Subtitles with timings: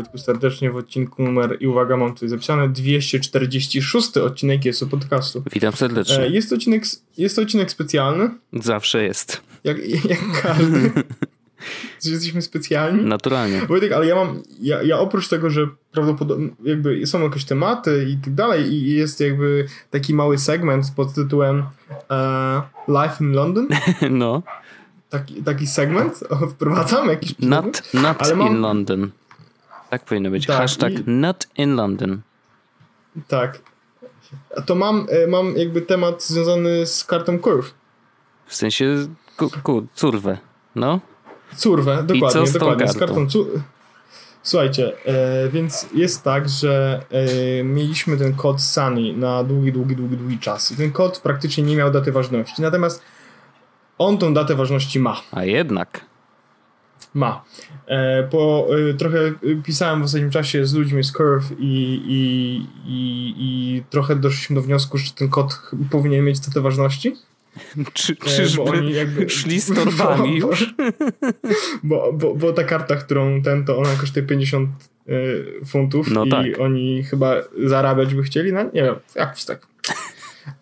[0.00, 5.42] Wojtku serdecznie w odcinku numer, i uwaga, mam tutaj zapisane, 246 odcinek jest podcastu.
[5.52, 6.18] Witam serdecznie.
[6.18, 6.84] E, jest to odcinek,
[7.18, 8.30] jest to odcinek specjalny.
[8.52, 9.42] Zawsze jest.
[9.64, 10.90] Jak, jak każdy.
[12.04, 13.04] Jesteśmy specjalni.
[13.04, 13.66] Naturalnie.
[13.66, 18.16] Wojtek, ale ja mam, ja, ja oprócz tego, że prawdopodobnie jakby są jakieś tematy i
[18.16, 21.58] tak dalej i jest jakby taki mały segment pod tytułem
[21.90, 23.68] uh, Life in London.
[24.10, 24.42] No.
[25.10, 29.10] Taki, taki segment wprowadzam jakiś Not, not mam, in London.
[29.90, 30.46] Tak powinno być.
[30.46, 31.02] Tak, Hashtag i...
[31.06, 32.20] not in London.
[33.28, 33.58] Tak.
[34.66, 37.70] To mam, e, mam jakby temat związany z kartą Curve.
[38.46, 38.84] W sensie
[39.36, 40.38] ku, ku, curwę,
[40.74, 41.00] no?
[41.56, 42.28] Curwę, dokładnie.
[42.28, 42.88] I co z dokładnie.
[42.88, 43.46] Z kartą cu...
[44.42, 50.16] Słuchajcie, e, więc jest tak, że e, mieliśmy ten kod Sunny na długi, długi, długi,
[50.16, 50.72] długi czas.
[50.72, 52.62] I ten kod praktycznie nie miał daty ważności.
[52.62, 53.02] Natomiast
[53.98, 55.20] on tą datę ważności ma.
[55.32, 56.09] A jednak
[57.14, 57.44] ma.
[57.86, 59.18] E, po, e, trochę
[59.64, 64.62] pisałem w ostatnim czasie z ludźmi z Curve i, i, i, i trochę doszliśmy do
[64.62, 65.58] wniosku, że ten kod
[65.90, 67.16] powinien mieć datę ważności.
[67.92, 70.74] Czy, e, czyżby oni jakby, szli z torbami już?
[71.82, 74.70] Bo, bo, bo, ta karta, którą ten, to ona kosztuje 50
[75.08, 76.46] y, funtów no i tak.
[76.58, 79.66] oni chyba zarabiać by chcieli, no nie wiem, jakoś tak.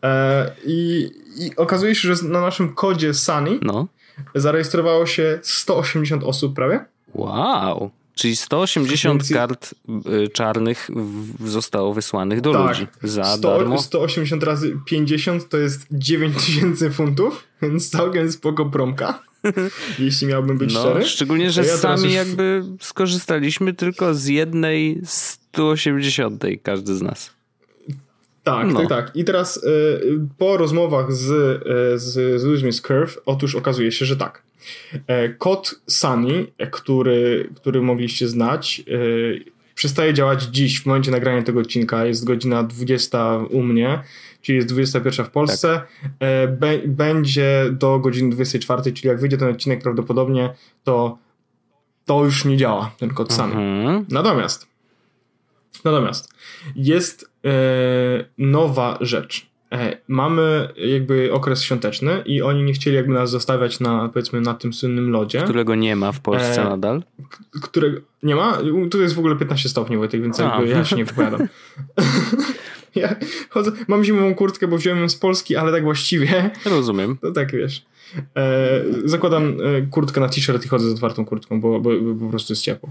[0.03, 3.87] E, i, I okazuje się, że na naszym kodzie Sunny no
[4.35, 6.85] zarejestrowało się 180 osób prawie.
[7.15, 7.91] Wow.
[8.15, 9.33] Czyli 180 Więc...
[9.33, 9.75] kart
[10.25, 10.91] y, czarnych
[11.45, 13.79] zostało wysłanych do tak, ludzi za 100, darmo.
[13.79, 19.23] 180 razy 50 to jest 9000 funtów, więc całkiem spoko promka.
[19.99, 21.05] jeśli miałbym być no, szczery.
[21.05, 22.13] Szczególnie, że ja sami już...
[22.13, 27.38] jakby skorzystaliśmy tylko z jednej 180 każdy z nas.
[28.49, 28.81] Tak, no.
[28.81, 29.17] tak, tak.
[29.17, 30.01] I teraz y,
[30.39, 34.43] po rozmowach z, y, z, z ludźmi z Curve, otóż okazuje się, że tak.
[35.07, 39.45] E, kod Sunny, który, który mogliście znać, y,
[39.75, 42.05] przestaje działać dziś, w momencie nagrania tego odcinka.
[42.05, 44.03] Jest godzina 20 u mnie,
[44.43, 45.83] czyli jest 21 w Polsce.
[46.03, 46.11] Tak.
[46.21, 46.49] E,
[46.87, 50.51] będzie do godziny 24, czyli jak wyjdzie ten odcinek prawdopodobnie,
[50.85, 51.19] to
[52.05, 53.55] to już nie działa, ten kod Sunny.
[53.55, 54.07] Mhm.
[54.09, 54.69] Natomiast
[55.85, 56.35] Natomiast
[56.77, 57.28] jest e,
[58.39, 59.49] nowa rzecz.
[59.73, 64.55] E, mamy jakby okres świąteczny i oni nie chcieli jakby nas zostawiać na powiedzmy na
[64.55, 65.43] tym słynnym lodzie.
[65.43, 67.03] Którego nie ma w Polsce e, nadal?
[67.63, 68.59] Którego nie ma?
[68.91, 71.41] Tu jest w ogóle 15 stopni, Wojtek, więc jakby ja się nie wypowiadam.
[72.95, 73.17] ja
[73.51, 76.51] chodzę, mam zimową kurtkę, bo wziąłem ją z Polski, ale tak właściwie.
[76.65, 77.17] Rozumiem.
[77.21, 77.85] To tak wiesz.
[78.37, 82.31] E, zakładam e, kurtkę na t-shirt i chodzę z otwartą kurtką, bo, bo, bo po
[82.31, 82.91] prostu jest ciepło.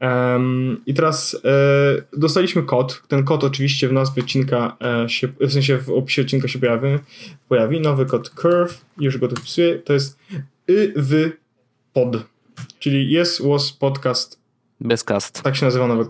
[0.00, 0.40] E,
[0.86, 3.02] I teraz e, dostaliśmy kod.
[3.08, 6.88] Ten kod oczywiście w nazwie odcinka e, się, w sensie w opisie odcinka się pojawi,
[7.48, 7.80] pojawi.
[7.80, 10.18] Nowy kod curve, już go tu wpisuję, to jest
[10.68, 11.32] YW
[11.92, 12.16] pod,
[12.78, 14.46] czyli jest was podcast
[14.80, 15.42] bez cast.
[15.42, 16.06] Tak się nazywa nowy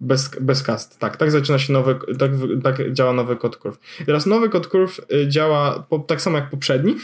[0.00, 1.16] bez, bez cast, tak.
[1.16, 2.30] Tak zaczyna się nowy, tak,
[2.62, 3.78] tak działa nowy kod curve.
[4.06, 6.96] Teraz nowy kod curve y, działa po, tak samo jak poprzedni,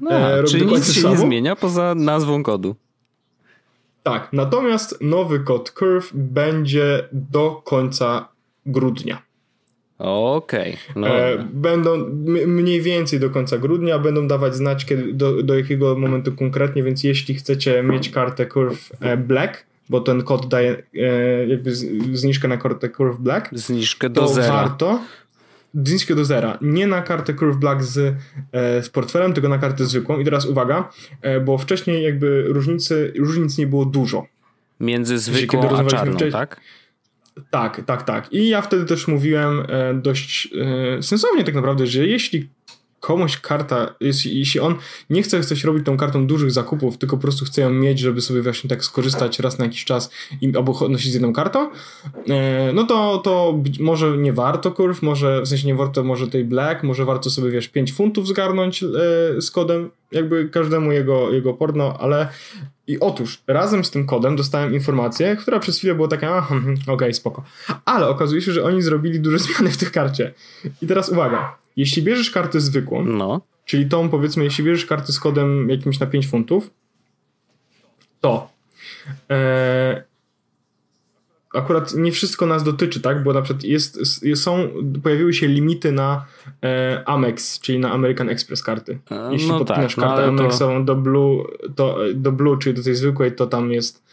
[0.00, 1.14] no, e, czyli nic się samo.
[1.14, 2.76] nie zmienia poza nazwą kodu.
[4.02, 8.28] Tak, natomiast nowy kod Curve będzie do końca
[8.66, 9.22] grudnia.
[9.98, 10.76] Okej.
[10.90, 11.00] Okay.
[11.02, 11.08] No.
[11.08, 11.96] E, będą
[12.46, 17.04] mniej więcej do końca grudnia, będą dawać znać kiedy, do, do jakiego momentu konkretnie, więc
[17.04, 21.74] jeśli chcecie mieć kartę Curve e, Black, bo ten kod daje e, jakby
[22.14, 24.48] zniżkę na kartę Curve Black, zniżkę do zera.
[24.48, 25.00] warto
[25.84, 26.58] zniżkę do zera.
[26.60, 28.16] Nie na kartę Curve Black z,
[28.52, 30.18] e, z portfelem, tylko na kartę zwykłą.
[30.18, 30.90] I teraz uwaga,
[31.20, 34.26] e, bo wcześniej jakby różnicy, różnic nie było dużo.
[34.80, 36.60] Między zwykłą a czarną, wcześniej, tak?
[37.50, 38.32] Tak, tak, tak.
[38.32, 40.48] I ja wtedy też mówiłem e, dość
[41.00, 42.48] sensownie tak naprawdę, że jeśli
[43.04, 44.74] komuś karta, jeśli, jeśli on
[45.10, 48.20] nie chce coś robić tą kartą dużych zakupów, tylko po prostu chce ją mieć, żeby
[48.20, 50.10] sobie właśnie tak skorzystać raz na jakiś czas
[50.40, 51.70] i, albo nosić z jedną kartą,
[52.28, 56.44] e, no to, to może nie warto kurw, może w sensie nie warto może tej
[56.44, 58.88] black, może warto sobie wiesz 5 funtów zgarnąć e,
[59.40, 62.28] z kodem, jakby każdemu jego, jego porno, ale
[62.86, 66.74] i otóż razem z tym kodem dostałem informację, która przez chwilę była taka, aha, hmm,
[66.74, 67.44] okej, okay, spoko.
[67.84, 70.34] Ale okazuje się, że oni zrobili duże zmiany w tych karcie.
[70.82, 73.40] I teraz uwaga, jeśli bierzesz kartę zwykłą, no.
[73.64, 76.70] czyli tą powiedzmy, jeśli bierzesz kartę z kodem jakimś na 5 funtów,
[78.20, 78.50] to
[79.30, 80.04] e,
[81.54, 83.22] akurat nie wszystko nas dotyczy, tak?
[83.22, 84.00] Bo na przykład jest,
[84.34, 84.68] są,
[85.02, 86.26] pojawiły się limity na
[86.62, 88.98] e, Amex, czyli na American Express karty.
[89.30, 90.84] Jeśli no podpinasz tak, no kartę no, Amexową to...
[90.84, 91.44] do Blue,
[91.76, 94.04] to do Blue, czyli do tej zwykłej, to tam jest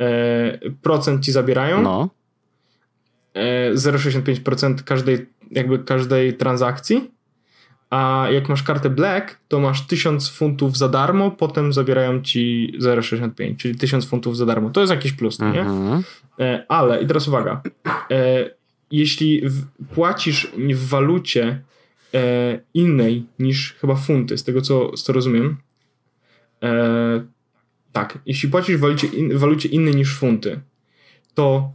[0.00, 1.82] e, procent ci zabierają.
[1.82, 2.08] No.
[3.34, 7.10] E, 0,65% każdej, jakby każdej transakcji.
[7.90, 13.56] A jak masz kartę Black, to masz 1000 funtów za darmo, potem zabierają ci 0,65,
[13.56, 14.70] czyli 1000 funtów za darmo.
[14.70, 15.60] To jest jakiś plus, nie?
[15.60, 16.02] Mhm.
[16.40, 17.62] E, ale, i teraz uwaga,
[18.10, 18.50] e,
[18.90, 19.42] jeśli
[19.94, 21.62] płacisz w walucie
[22.14, 25.56] e, innej niż chyba funty, z tego co, co rozumiem,
[27.92, 30.60] tak, jeśli płacisz w walucie, in, walucie innej niż funty,
[31.34, 31.72] to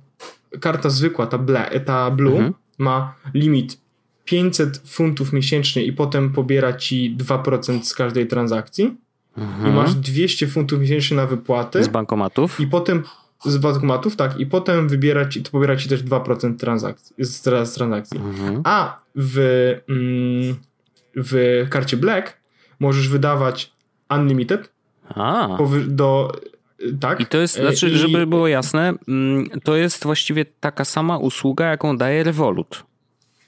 [0.62, 2.54] karta zwykła, ta, ble, ta blue, mhm.
[2.78, 3.78] Ma limit
[4.26, 8.98] 500 funtów miesięcznie i potem pobiera ci 2% z każdej transakcji.
[9.38, 9.72] Mhm.
[9.72, 11.84] I masz 200 funtów miesięcznie na wypłaty.
[11.84, 12.60] Z bankomatów.
[12.60, 13.04] I potem
[13.46, 17.74] z bankomatów, tak, i potem wybiera ci, to pobiera ci też 2% transakcji, z, z
[17.74, 18.20] transakcji.
[18.20, 18.62] Mhm.
[18.64, 19.38] A w,
[19.90, 20.56] mm,
[21.16, 22.38] w karcie Black
[22.80, 23.74] możesz wydawać
[24.10, 24.72] unlimited
[25.10, 25.58] A.
[25.88, 26.32] do
[27.00, 27.20] tak.
[27.20, 27.98] I to jest, znaczy, I...
[27.98, 32.84] żeby było jasne, mm, to jest właściwie taka sama usługa, jaką daje Revolut.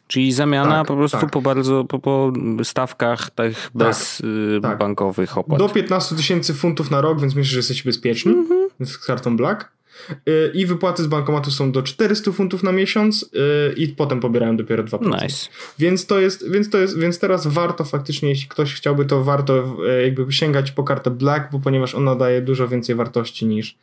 [0.07, 1.29] Czyli zamiana tak, po prostu tak.
[1.29, 2.33] po bardzo po, po
[2.63, 4.21] stawkach tych bez
[4.61, 5.59] tak, y, bankowych opłat.
[5.59, 8.85] Do 15 tysięcy funtów na rok, więc myślę, że jesteście bezpieczni mm -hmm.
[8.85, 9.76] z kartą Black.
[10.29, 14.57] Y, I wypłaty z bankomatu są do 400 funtów na miesiąc y, i potem pobierają
[14.57, 15.21] dopiero 2%.
[15.23, 15.49] Nice.
[15.79, 19.77] Więc to jest, więc to jest, więc teraz warto faktycznie, jeśli ktoś chciałby, to warto
[20.03, 23.77] jakby sięgać po kartę Black, bo ponieważ ona daje dużo więcej wartości niż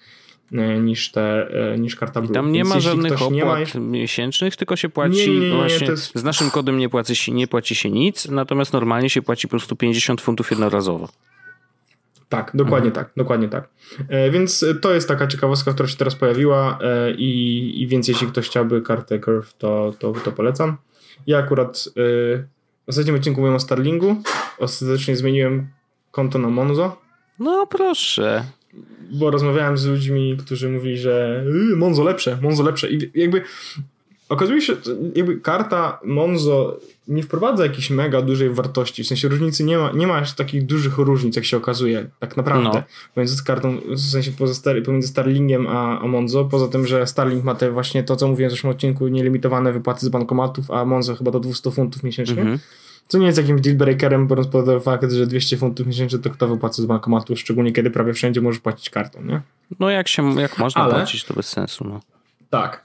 [0.52, 2.32] E, niż, te, e, niż karta Blue.
[2.32, 3.80] I tam nie Więc ma żadnych opłat ma...
[3.80, 6.18] miesięcznych, tylko się płaci nie, nie, nie, właśnie, jest...
[6.18, 9.50] z naszym kodem nie płaci, się, nie płaci się nic, natomiast normalnie się płaci po
[9.50, 11.08] prostu 50 funtów jednorazowo.
[12.36, 13.06] Tak, dokładnie mhm.
[13.06, 13.68] tak, dokładnie tak.
[14.08, 18.26] E, więc to jest taka ciekawostka, która się teraz pojawiła e, i, i więc jeśli
[18.26, 20.76] ktoś chciałby kartę Curve, to, to, to polecam.
[21.26, 21.92] Ja akurat e,
[22.86, 24.16] w ostatnim odcinku mówiłem o Starlingu,
[24.58, 25.68] ostatecznie zmieniłem
[26.10, 26.96] konto na Monzo.
[27.38, 28.44] No proszę
[29.10, 33.42] bo rozmawiałem z ludźmi, którzy mówili, że yy, Monzo lepsze, Monzo lepsze i jakby
[34.28, 34.76] okazuje się,
[35.14, 40.06] jakby karta Monzo nie wprowadza jakiejś mega dużej wartości, w sensie różnicy nie ma, nie
[40.06, 42.82] ma aż takich dużych różnic, jak się okazuje, tak naprawdę, no.
[43.14, 47.54] pomiędzy kartą, w sensie star, pomiędzy Starlingiem a, a Monzo, poza tym, że Starling ma
[47.54, 51.30] te właśnie to, co mówiłem w zeszłym odcinku, nielimitowane wypłaty z bankomatów, a Monzo chyba
[51.30, 52.60] do 200 funtów miesięcznie, mm -hmm.
[53.08, 56.82] Co nie jest jakimś dealbreakerem, biorąc pod fakt, że 200 funtów miesięcznie to kto wypłaca
[56.82, 59.40] z bankomatu, szczególnie kiedy prawie wszędzie możesz płacić kartą, nie?
[59.80, 62.00] No jak się, jak można Ale, płacić, to bez sensu, no.
[62.50, 62.84] Tak.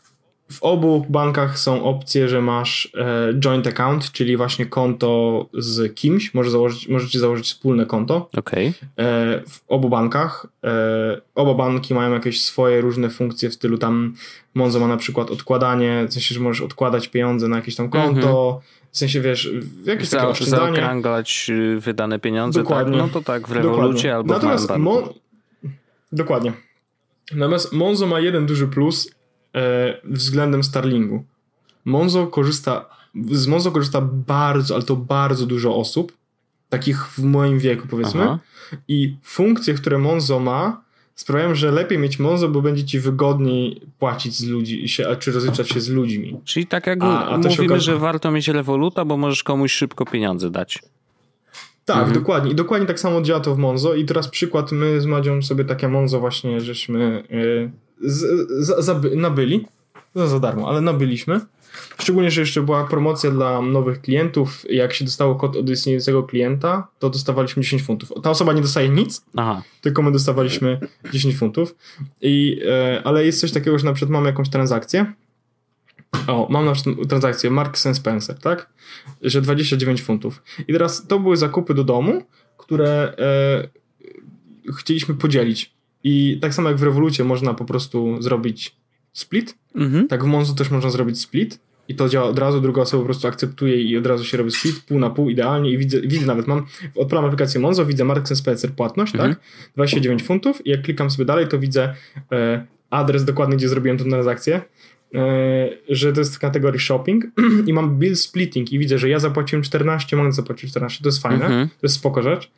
[0.52, 6.34] W obu bankach są opcje, że masz e, joint account, czyli właśnie konto z kimś,
[6.34, 8.30] może założyć, możecie założyć wspólne konto.
[8.38, 8.74] Okay.
[8.98, 10.48] E, w obu bankach.
[10.64, 14.14] E, oba banki mają jakieś swoje różne funkcje w stylu tam
[14.54, 18.20] Monzo ma na przykład odkładanie, w sensie, że możesz odkładać pieniądze na jakieś tam konto,
[18.20, 19.50] mm -hmm w sensie, wiesz,
[19.86, 20.76] jakieś Za, takie oszczędzanie.
[20.76, 22.64] Zaokrąglać y, wydane pieniądze, tak?
[22.64, 22.98] Dokładnie.
[22.98, 23.08] tak?
[23.08, 25.14] No to tak w rewolucie albo Natomiast w.
[27.32, 29.12] Natomiast Monzo ma jeden duży plus
[30.04, 31.24] względem Starlingu.
[31.86, 32.86] Monzo korzysta,
[33.32, 36.18] z Monzo korzysta bardzo, ale to bardzo dużo osób,
[36.70, 38.40] takich w moim wieku powiedzmy, Aha.
[38.88, 40.82] i funkcje, które Monzo ma,
[41.16, 44.86] sprawiają, że lepiej mieć Monzo, bo będzie ci wygodniej płacić z ludzi,
[45.20, 46.40] czy rozliczać się z ludźmi.
[46.46, 50.50] Czyli tak jak a, a mówimy, że warto mieć Revoluta, bo możesz komuś szybko pieniądze
[50.50, 50.80] dać.
[51.86, 52.14] Tak, mhm.
[52.14, 52.52] dokładnie.
[52.52, 53.94] I dokładnie tak samo działa to w Monzo.
[53.94, 59.16] I teraz przykład, my z Madzią sobie takie Monzo właśnie żeśmy yy, z, z, z,
[59.16, 59.66] nabyli.
[60.16, 61.40] Za, za darmo, ale nabyliśmy.
[62.00, 64.66] Szczególnie, że jeszcze była promocja dla nowych klientów.
[64.70, 68.12] Jak się dostało kod od istniejącego klienta, to dostawaliśmy 10 funtów.
[68.24, 69.64] Ta osoba nie dostaje nic, Aha.
[69.82, 70.80] tylko my dostawaliśmy
[71.14, 71.76] 10 funtów.
[72.22, 75.14] I, e, ale jest coś takiego, że na przykład mamy jakąś transakcję.
[76.28, 78.70] O, mam na przykład transakcję Marks Spencer, tak?
[79.22, 80.44] Że 29 funtów.
[80.68, 82.24] I teraz to były zakupy do domu,
[82.58, 85.79] które e, chcieliśmy podzielić.
[86.04, 88.76] I tak samo jak w rewolucie można po prostu zrobić
[89.14, 90.08] split, mhm.
[90.08, 93.06] tak w Monzo też można zrobić split i to działa od razu, druga osoba po
[93.06, 96.26] prostu akceptuje i od razu się robi split, pół na pół idealnie i widzę, widzę
[96.26, 96.66] nawet, mam,
[96.96, 99.36] odpalam aplikację Monzo, widzę Marks Spencer płatność, tak, mhm.
[99.36, 101.96] tak, 29 funtów i jak klikam sobie dalej, to widzę
[102.32, 104.62] e, adres dokładny, gdzie zrobiłem tę transakcję,
[105.16, 107.26] e, że to jest w kategorii shopping
[107.68, 111.22] i mam bill splitting i widzę, że ja zapłaciłem 14, mogę zapłacić 14, to jest
[111.22, 111.68] fajne, mhm.
[111.68, 112.52] to jest spoko rzecz.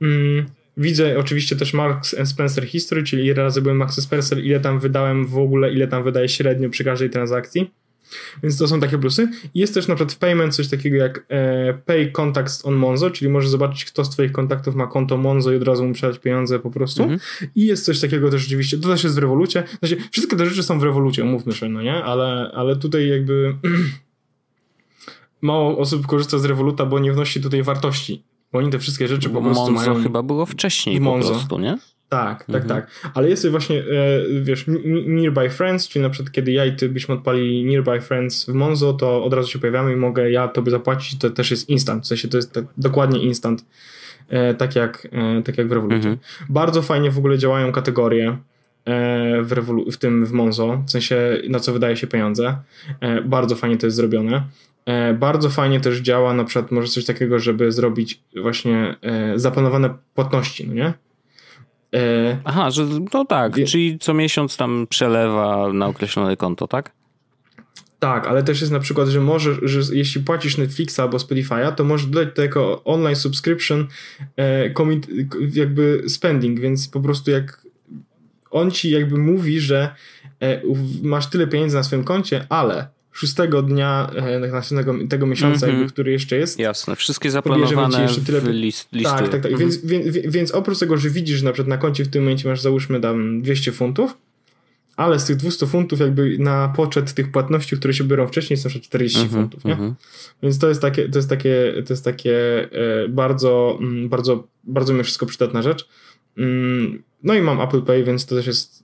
[0.00, 4.80] Mm, Widzę oczywiście też Marks Spencer History, czyli ile razy byłem Max Spencer, ile tam
[4.80, 7.70] wydałem w ogóle, ile tam wydaje średnio przy każdej transakcji.
[8.42, 9.28] Więc to są takie plusy.
[9.54, 13.30] Jest też na przykład w Payment coś takiego jak e, Pay Contacts on Monzo, czyli
[13.30, 16.58] możesz zobaczyć, kto z Twoich kontaktów ma konto Monzo i od razu mu przelać pieniądze
[16.58, 17.02] po prostu.
[17.02, 17.20] Mhm.
[17.54, 19.64] I jest coś takiego też oczywiście, to też jest w rewolucie.
[19.78, 22.04] Znaczy, wszystkie te rzeczy są w rewolucie, umówmy się, no nie?
[22.04, 23.56] Ale, ale tutaj jakby
[25.40, 28.22] mało osób korzysta z rewoluta, bo nie wnosi tutaj wartości.
[28.58, 30.02] Oni te wszystkie rzeczy po prostu Monzo mają...
[30.02, 31.28] chyba było wcześniej Monzo.
[31.28, 31.78] po prostu, nie?
[32.08, 32.68] Tak, tak, mhm.
[32.68, 32.90] tak.
[33.14, 33.84] Ale jest właśnie, e,
[34.42, 34.64] wiesz,
[35.06, 38.92] Nearby Friends, czyli na przykład kiedy ja i ty byśmy odpali Nearby Friends w Monzo,
[38.92, 42.06] to od razu się pojawiamy i mogę ja tobie zapłacić, to też jest instant, w
[42.06, 43.64] sensie to jest tak, dokładnie instant,
[44.28, 45.96] e, tak, jak, e, tak jak w Revolucie.
[45.96, 46.18] Mhm.
[46.48, 48.36] Bardzo fajnie w ogóle działają kategorie
[49.42, 52.56] w, Revolu- w tym w Monzo, w sensie na co wydaje się pieniądze.
[53.24, 54.42] Bardzo fajnie to jest zrobione.
[55.14, 58.96] Bardzo fajnie też działa na przykład może coś takiego, żeby zrobić właśnie
[59.36, 60.92] zaplanowane płatności, no nie?
[61.94, 63.66] E, Aha, że no tak, wie...
[63.66, 66.92] czyli co miesiąc tam przelewa na określone konto, tak?
[67.98, 71.84] Tak, ale też jest na przykład, że możesz, że jeśli płacisz Netflixa albo Spotify'a, to
[71.84, 73.86] możesz dodać to jako online subscription
[74.36, 75.08] e, commit,
[75.52, 77.66] jakby spending, więc po prostu jak
[78.50, 79.94] on ci jakby mówi, że
[80.42, 80.62] e,
[81.02, 85.70] masz tyle pieniędzy na swoim koncie, ale szóstego dnia e, następnego tego miesiąca, mm-hmm.
[85.70, 86.58] jakby, który jeszcze jest.
[86.58, 88.40] Jasne, wszystkie zaplanowane jeszcze tyle...
[88.40, 89.10] w list, listy.
[89.10, 89.52] Tak, tak, tak.
[89.52, 89.58] Mm-hmm.
[89.58, 92.48] Więc, więc, więc oprócz tego, że widzisz, że na przykład na koncie w tym momencie
[92.48, 94.16] masz załóżmy tam 200 funtów,
[94.96, 98.84] ale z tych 200 funtów jakby na poczet tych płatności, które się biorą wcześniej przykład
[98.84, 99.76] 40 mm-hmm, funtów, nie?
[99.76, 99.92] Mm-hmm.
[100.42, 104.92] Więc to jest takie, to jest takie, to jest takie e, bardzo, mm, bardzo, bardzo
[104.92, 105.88] mi wszystko przydatna rzecz.
[106.38, 108.75] Mm, no i mam Apple Pay, więc to też jest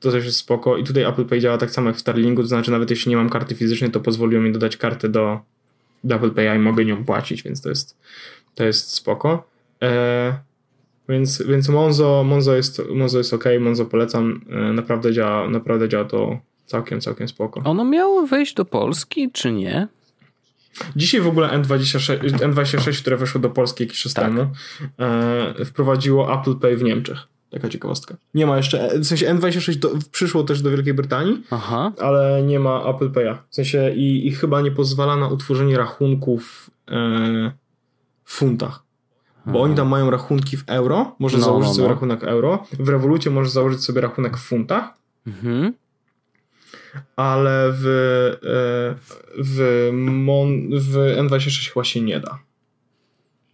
[0.00, 0.76] to też jest spoko.
[0.76, 3.16] I tutaj Apple Pay działa tak samo jak w Starlingu, to znaczy nawet jeśli nie
[3.16, 5.40] mam karty fizycznej, to pozwoliło mi dodać kartę do,
[6.04, 7.96] do Apple Pay'a i mogę nią płacić, więc to jest,
[8.54, 9.48] to jest spoko.
[9.82, 10.38] E,
[11.08, 14.40] więc, więc Monzo, Monzo, jest, Monzo jest ok, Monzo polecam.
[14.50, 17.60] E, naprawdę, działa, naprawdę działa to całkiem, całkiem spoko.
[17.64, 19.88] Ono miało wejść do Polski, czy nie?
[20.96, 24.24] Dzisiaj w ogóle N26, N26 które weszło do Polski jakiś czas tak.
[24.24, 24.46] temu,
[24.98, 27.18] e, wprowadziło Apple Pay w Niemczech.
[27.50, 28.16] Taka ciekawostka.
[28.34, 31.92] Nie ma jeszcze, w sensie N26 do, przyszło też do Wielkiej Brytanii, Aha.
[32.00, 33.36] ale nie ma Apple Pay'a.
[33.50, 37.52] W sensie i, i chyba nie pozwala na utworzenie rachunków e,
[38.24, 38.82] w funtach.
[39.46, 39.60] Bo Aha.
[39.60, 41.94] oni tam mają rachunki w euro, możesz no, założyć no, sobie no.
[41.94, 42.66] rachunek euro.
[42.72, 44.94] W rewolucie możesz założyć sobie rachunek w funtach.
[45.26, 45.72] Mhm.
[47.16, 48.94] Ale w, e,
[49.38, 52.38] w, Mon, w N26 chyba się nie da.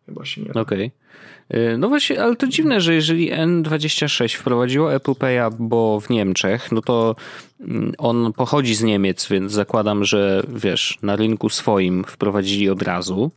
[0.07, 0.61] Chyba się nie da.
[0.61, 0.87] Okej.
[0.87, 1.06] Okay.
[1.55, 6.73] Y, no właśnie, ale to dziwne, że jeżeli N26 wprowadziło Apple Pay'a, bo w Niemczech,
[6.73, 7.17] no to
[7.61, 13.31] mm, on pochodzi z Niemiec, więc zakładam, że wiesz, na rynku swoim wprowadzili od razu.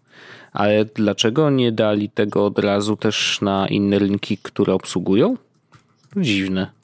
[0.54, 5.38] Ale dlaczego nie dali tego od razu też na inne rynki, które obsługują?
[6.18, 6.79] Dziwne.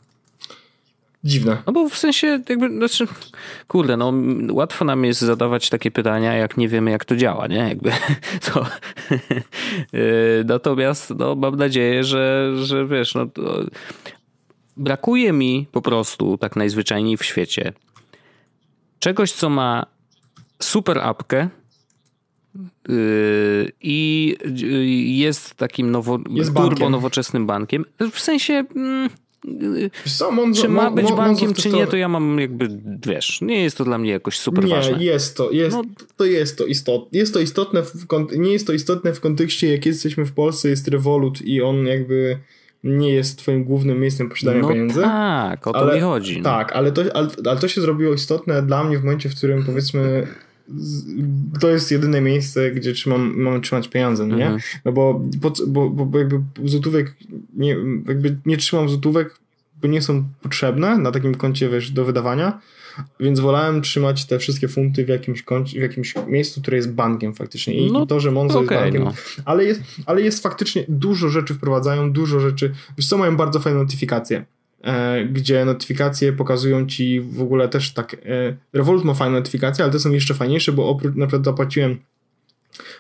[1.26, 1.58] Dziwne.
[1.68, 3.08] No bo w sensie jakby, znaczy,
[3.68, 4.14] kurde, no
[4.52, 7.58] łatwo nam jest zadawać takie pytania, jak nie wiemy jak to działa, nie?
[7.58, 7.92] Jakby
[8.46, 8.66] to...
[9.94, 13.64] Y, natomiast no, mam nadzieję, że, że wiesz, no to...
[14.78, 17.74] brakuje mi po prostu tak najzwyczajniej w świecie
[19.00, 19.86] czegoś, co ma
[20.62, 21.50] super apkę,
[22.90, 27.86] y, i jest takim nowo, jest turbo nowoczesnym bankiem.
[28.12, 29.10] W sensie mm,
[30.06, 32.70] co, Monzo, czy ma być bankiem, czy nie, to ja mam jakby,
[33.08, 34.98] wiesz, nie jest to dla mnie jakoś super nie, ważne.
[34.98, 35.84] Nie, jest to, jest, no.
[36.18, 37.20] to jest to istotne.
[37.20, 40.88] Jest to istotne, w, nie jest to istotne w kontekście, jak jesteśmy w Polsce, jest
[40.88, 42.40] Revolut i on jakby
[42.84, 45.02] nie jest twoim głównym miejscem posiadania no pieniędzy.
[45.02, 46.38] tak, o to ale, mi chodzi.
[46.38, 46.44] No.
[46.44, 49.66] Tak, ale to, ale, ale to się zrobiło istotne dla mnie w momencie, w którym
[49.66, 50.28] powiedzmy
[51.60, 54.46] to jest jedyne miejsce, gdzie trzymam, mam trzymać pieniądze, no nie?
[54.46, 54.62] Mhm.
[54.86, 57.16] No bo, bo, bo, bo jakby złotówek,
[57.54, 59.40] nie, jakby nie trzymam złotówek,
[59.82, 62.60] bo nie są potrzebne na takim koncie, wiesz, do wydawania,
[63.20, 67.34] więc wolałem trzymać te wszystkie funty w jakimś, koncie, w jakimś miejscu, które jest bankiem
[67.34, 67.74] faktycznie.
[67.74, 69.14] I no, to, że Monzo okay, jest bankiem, no.
[69.46, 73.80] ale, jest, ale jest faktycznie dużo rzeczy wprowadzają, dużo rzeczy, wiesz co, mają bardzo fajne
[73.80, 74.46] notyfikacje
[75.32, 78.14] gdzie notyfikacje pokazują ci w ogóle też tak.
[78.14, 78.18] E,
[78.74, 82.00] Revolut ma fajne notyfikacje, ale te są jeszcze fajniejsze, bo oprócz na przykład zapłaciłem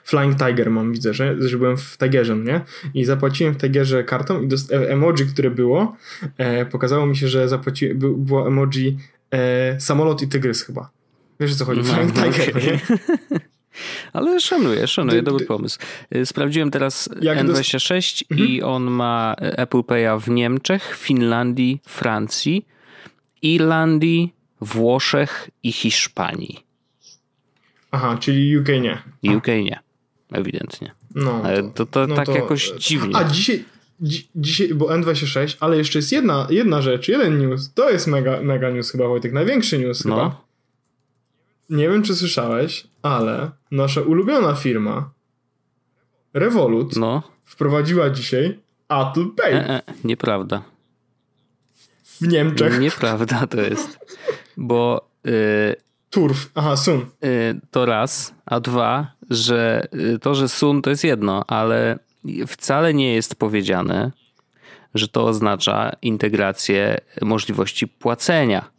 [0.04, 2.62] Flying Tiger mam, widzę, że, że byłem w Tigerze, nie?
[2.94, 5.96] I zapłaciłem w Tigerze kartą i e, emoji, które było,
[6.38, 8.98] e, pokazało mi się, że zapłaci, by, było emoji
[9.32, 10.90] e, samolot i tygrys chyba.
[11.40, 11.82] Wiesz o co chodzi?
[11.82, 12.80] No, Flying Tiger, okay.
[13.32, 13.40] nie?
[14.14, 15.80] Ale szanuję, szanuję, dobry pomysł.
[16.16, 18.50] Y, sprawdziłem teraz N26 mhm.
[18.50, 22.66] i on ma Apple Pay'a w Niemczech, Finlandii, Francji,
[23.42, 26.66] Irlandii, Włoszech i Hiszpanii.
[27.92, 29.02] Aha, czyli UK nie.
[29.38, 29.80] UK nie,
[30.32, 30.92] ewidentnie.
[31.16, 33.16] No, to, to, to no tak to, jakoś dziwnie.
[33.16, 33.66] A dzisiaj,
[34.02, 37.74] dzi, dzisiaj, bo N26, ale jeszcze jest jedna, jedna rzecz, jeden news.
[37.74, 40.16] To jest mega, mega news chyba, Wojtek, największy news no.
[40.16, 40.45] chyba.
[41.70, 45.16] Nie wiem czy słyszałeś, ale nasza ulubiona firma
[46.34, 47.24] Revolut no.
[47.46, 49.54] wprowadziła dzisiaj Apple Pay.
[49.54, 50.62] E, e, nieprawda.
[52.04, 52.80] W Niemczech.
[52.80, 54.00] Nieprawda to jest.
[54.58, 55.10] Bo.
[55.24, 55.76] Yy,
[56.10, 57.06] Turf, aha, Sun.
[57.22, 62.00] Yy, to raz, a dwa, że y, to, że Sun to jest jedno, ale
[62.48, 64.12] wcale nie jest powiedziane,
[64.94, 68.75] że to oznacza integrację możliwości płacenia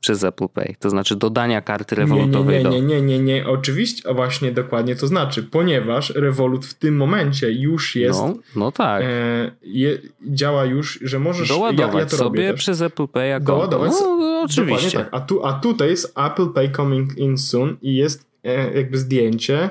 [0.00, 3.48] przez Apple Pay, to znaczy dodania karty rewolutowej nie, nie, nie, nie, nie, nie, nie,
[3.48, 9.02] oczywiście, właśnie dokładnie to znaczy, ponieważ Revolut w tym momencie już jest, no, no tak,
[9.02, 13.92] e, je, działa już, że możesz doładować ja, ja sobie przez Apple Pay jako doładować,
[14.00, 15.08] no, no, oczywiście, tak.
[15.12, 19.70] a, tu, a tutaj jest Apple Pay coming in soon i jest e, jakby zdjęcie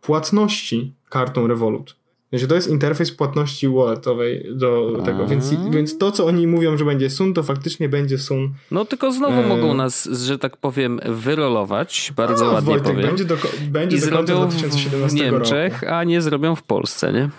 [0.00, 1.99] płatności kartą Revolut.
[2.30, 6.84] Znaczy to jest interfejs płatności walletowej do tego, więc, więc to, co oni mówią, że
[6.84, 8.54] będzie Sun, to faktycznie będzie Sun.
[8.70, 9.46] No tylko znowu e...
[9.46, 13.06] mogą nas, że tak powiem, wyrolować, bardzo a, ładnie Wojtek, powiem.
[13.06, 13.36] Będzie do,
[13.70, 15.94] będzie I do końca 2017 w Niemczech, roku.
[15.94, 17.30] a nie zrobią w Polsce, nie?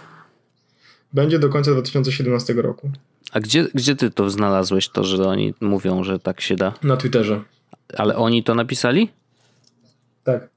[1.13, 2.91] Będzie do końca 2017 roku.
[3.31, 6.74] A gdzie, gdzie ty to znalazłeś, to, że oni mówią, że tak się da?
[6.83, 7.41] Na Twitterze.
[7.98, 9.10] Ale oni to napisali?
[10.24, 10.50] Tak.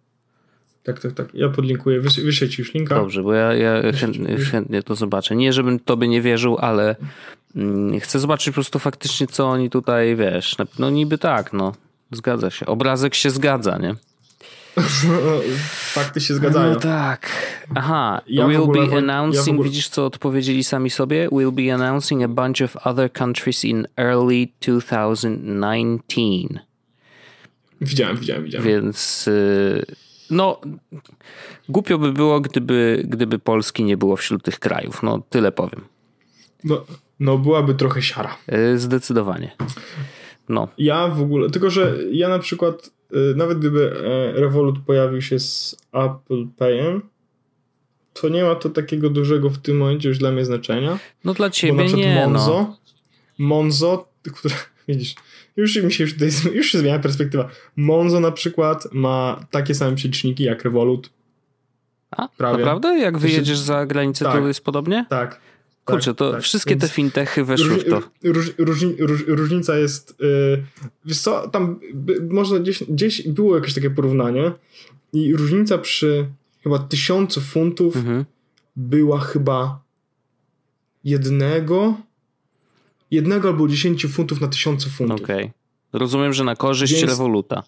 [0.85, 1.35] Tak, tak, tak.
[1.35, 2.95] Ja podlinkuję, wyślę ci już linka.
[2.95, 5.37] Dobrze, bo ja, ja chętnie, chętnie to zobaczę.
[5.37, 6.97] Nie, żebym tobie nie wierzył, ale
[7.57, 11.75] mm, chcę zobaczyć po prostu faktycznie, co oni tutaj, wiesz, no niby tak, no.
[12.11, 12.67] Zgadza się.
[12.67, 13.95] Obrazek się zgadza, nie?
[15.95, 16.73] Fakty się zgadzają.
[16.73, 17.31] No tak.
[17.75, 18.21] Aha.
[18.27, 19.69] Ja we'll ogóle, be announcing, ja ogóle...
[19.69, 21.29] widzisz co odpowiedzieli sami sobie?
[21.29, 26.61] We'll be announcing a bunch of other countries in early 2019.
[27.81, 28.67] Widziałem, widziałem, widziałem.
[28.67, 29.29] Więc...
[29.29, 30.61] Y no,
[31.69, 35.03] głupio by było, gdyby, gdyby Polski nie było wśród tych krajów.
[35.03, 35.81] No, tyle powiem.
[36.65, 36.85] No,
[37.21, 38.37] no byłaby trochę siara.
[38.47, 39.57] E, zdecydowanie.
[40.49, 40.69] No.
[40.79, 43.97] Ja w ogóle, tylko że ja na przykład, e, nawet gdyby
[44.37, 47.03] e, Revolut pojawił się z Apple Payem,
[48.13, 50.99] to nie ma to takiego dużego w tym momencie już dla mnie znaczenia.
[51.25, 52.77] No dla ciebie nie, Monzo, no.
[53.39, 54.55] Monzo, które,
[54.89, 55.15] widzisz,
[55.57, 57.49] już mi się już, tutaj, już się zmienia perspektywa.
[57.77, 61.11] Monzo na przykład ma takie same przeliczniki jak Revolut.
[62.11, 62.59] A, Prawie.
[62.59, 62.99] naprawdę?
[62.99, 65.07] Jak wyjedziesz za granicę, tak, to jest podobnie?
[65.11, 65.41] Tak.
[65.85, 66.43] Kurczę, tak, to tak.
[66.43, 68.03] wszystkie te fintechy weszły w to.
[68.25, 70.65] Róż, różni, róż, różnica jest, yy,
[71.05, 74.53] wiesz co, tam by, można gdzieś, gdzieś było jakieś takie porównanie
[75.13, 76.27] i różnica przy
[76.63, 78.25] chyba tysiącu funtów mhm.
[78.77, 79.83] była chyba
[81.05, 81.95] jednego
[83.11, 85.21] jednego albo 10 funtów na tysiące funtów.
[85.21, 85.37] Okej.
[85.37, 85.53] Okay.
[85.93, 87.63] Rozumiem, że na korzyść więc, Revoluta.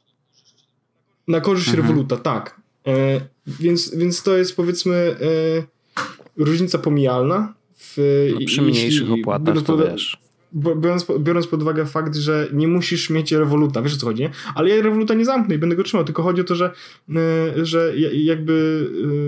[1.28, 1.88] Na korzyść mhm.
[1.88, 2.60] Revoluta, tak.
[2.86, 7.54] E, więc, więc to jest powiedzmy e, różnica pomijalna.
[7.78, 7.96] W,
[8.34, 10.18] no, przy mniejszych opłatach to wiesz.
[10.54, 14.30] Biorąc, biorąc pod uwagę fakt, że nie musisz mieć rewoluta, wiesz o co chodzi, nie?
[14.54, 16.72] Ale ja rewoluta nie zamknę i będę go trzymał, tylko chodzi o to, że,
[17.16, 18.86] e, że jakby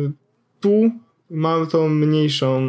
[0.08, 0.12] e,
[0.60, 0.90] tu
[1.30, 2.60] ma tą mniejszą,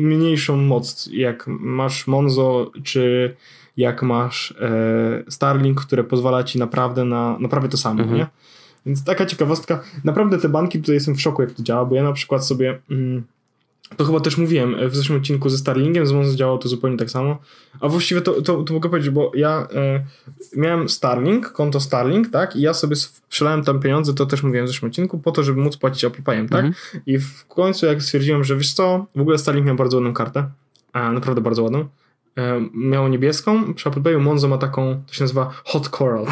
[0.00, 3.34] mniejszą moc, jak masz Monzo, czy
[3.76, 8.18] jak masz e, Starlink, które pozwala ci naprawdę na, naprawdę to samo, mhm.
[8.18, 8.26] nie?
[8.86, 9.82] Więc taka ciekawostka.
[10.04, 12.78] Naprawdę te banki, tutaj jestem w szoku, jak to działa, bo ja na przykład sobie...
[12.90, 13.22] Mm,
[13.96, 17.10] to chyba też mówiłem w zeszłym odcinku ze Starlinkiem, z Monzo działało to zupełnie tak
[17.10, 17.38] samo.
[17.80, 20.04] A właściwie to, to, to mogę powiedzieć, bo ja e,
[20.56, 22.56] miałem Starlink, konto Starlink, tak?
[22.56, 22.96] I ja sobie
[23.28, 26.22] przelałem tam pieniądze, to też mówiłem w zeszłym odcinku, po to, żeby móc płacić Apple
[26.22, 26.64] Payem, tak?
[26.64, 27.02] Mhm.
[27.06, 30.48] I w końcu jak stwierdziłem, że wiesz co, w ogóle Starlink miał bardzo ładną kartę,
[30.92, 31.88] a naprawdę bardzo ładną, E,
[32.74, 36.26] miało niebieską, przy Apple Payu Monzo ma taką, to się nazywa Hot Coral,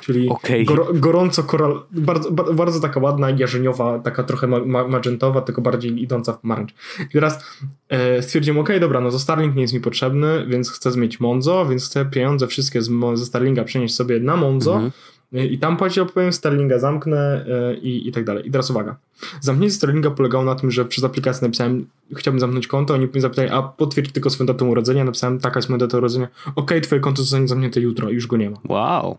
[0.00, 0.64] czyli okay.
[0.64, 6.32] gor, gorąco koral, bardzo, bardzo taka ładna, jarzeniowa, taka trochę ma, magentowa, tylko bardziej idąca
[6.32, 6.74] w pomarańcz.
[7.00, 7.44] I teraz
[7.88, 11.66] e, stwierdziłem, ok, dobra, no to Starlink nie jest mi potrzebny, więc chcę zmienić Monzo,
[11.66, 14.92] więc chcę pieniądze wszystkie z, ze Starlinga przenieść sobie na Monzo, mhm.
[15.32, 18.48] I tam płacić opowiem, Sterlinga zamknę yy, i, i tak dalej.
[18.48, 18.96] I teraz uwaga.
[19.40, 21.86] Zamknięcie Sterlinga polegało na tym, że przez aplikację napisałem,
[22.16, 25.04] chciałbym zamknąć konto, oni mi zapytali, a potwierdź tylko swoją datę urodzenia.
[25.04, 26.28] Napisałem, taka jest moja data urodzenia.
[26.56, 28.56] Ok, twoje konto zostanie zamknięte jutro, już go nie ma.
[28.68, 29.18] Wow.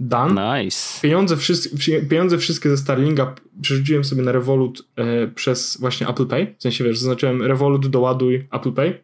[0.00, 0.62] Done.
[0.64, 1.00] Nice.
[1.02, 1.70] Pieniądze, wszyscy,
[2.08, 6.54] pieniądze wszystkie ze Starlinga przerzuciłem sobie na Revolut e, przez właśnie Apple Pay.
[6.58, 9.00] W sensie, wiesz, zaznaczyłem Revolut, doładuj Apple Pay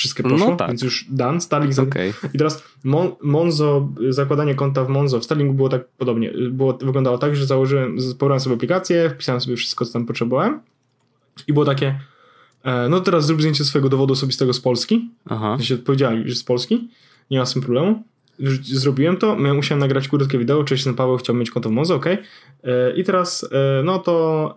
[0.00, 0.68] wszystkie poszło, no tak.
[0.68, 1.78] więc już done, Starlink.
[1.78, 2.12] Okay.
[2.34, 7.18] I teraz Mon Monzo, zakładanie konta w Monzo, w Starlinku było tak podobnie, było, wyglądało
[7.18, 10.60] tak, że założyłem, pobrałem sobie aplikację, wpisałem sobie wszystko, co tam potrzebowałem
[11.48, 12.00] i było takie,
[12.64, 15.56] e, no teraz zrób zdjęcie swojego dowodu osobistego z Polski, Aha.
[15.60, 16.88] się powiedziałem, że z Polski,
[17.30, 18.02] nie ma z tym problemu,
[18.62, 22.06] zrobiłem to, musiałem nagrać krótkie wideo, cześć, ten Paweł chciał mieć konto w Monzo, ok,
[22.06, 22.18] e,
[22.96, 24.54] i teraz, e, no to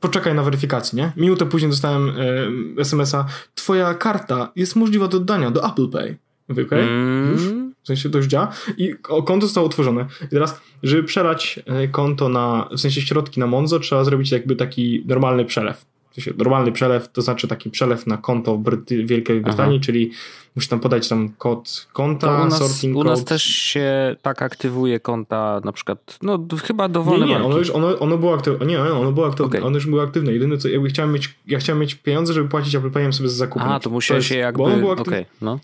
[0.00, 1.12] poczekaj na weryfikację, nie?
[1.16, 6.16] Minutę później dostałem y, SMS-a, twoja karta jest możliwa do oddania do Apple Pay.
[6.48, 7.32] Mówię, okej, okay, mm.
[7.32, 7.42] już,
[7.82, 10.06] W sensie już działa i konto zostało otworzone.
[10.24, 14.56] I teraz, żeby przelać e, konto na, w sensie środki na Monzo, trzeba zrobić jakby
[14.56, 15.86] taki normalny przelew.
[16.10, 19.84] W sensie normalny przelew, to znaczy taki przelew na konto w Bryty Wielkiej Brytanii, Aha.
[19.84, 20.10] czyli
[20.56, 24.42] musi tam podać tam kod konta, to u nas, sorting U nas też się tak
[24.42, 28.66] aktywuje konta, na przykład, no chyba dowolne Nie, nie, ono już, ono, ono było aktywne,
[28.66, 29.64] nie, ono było aktywne, okay.
[29.64, 30.32] ono już było aktywne.
[30.32, 33.36] Jedyne co, jakby chciałem mieć, ja chciałem mieć pieniądze, żeby płacić Apple Payem sobie za
[33.36, 33.64] zakupy.
[33.64, 35.58] A, to musiał się jakby, okej, okay, no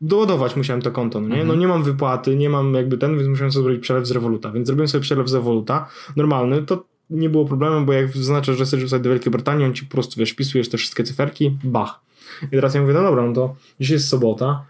[0.00, 1.34] doładować musiałem to konto, no nie?
[1.34, 1.48] Mhm.
[1.48, 4.52] No nie mam wypłaty, nie mam jakby ten, więc musiałem sobie zrobić przelew z Revoluta,
[4.52, 8.64] więc zrobiłem sobie przelew z Revoluta, normalny, to nie było problemu, bo jak zaznaczasz, że
[8.64, 12.05] chcesz wrzucać do Wielkiej Brytanii, on ci po prostu, wiesz, wpisujesz te wszystkie cyferki, bach.
[12.42, 14.64] I teraz ja mówię, no dobra, no to dzisiaj jest sobota,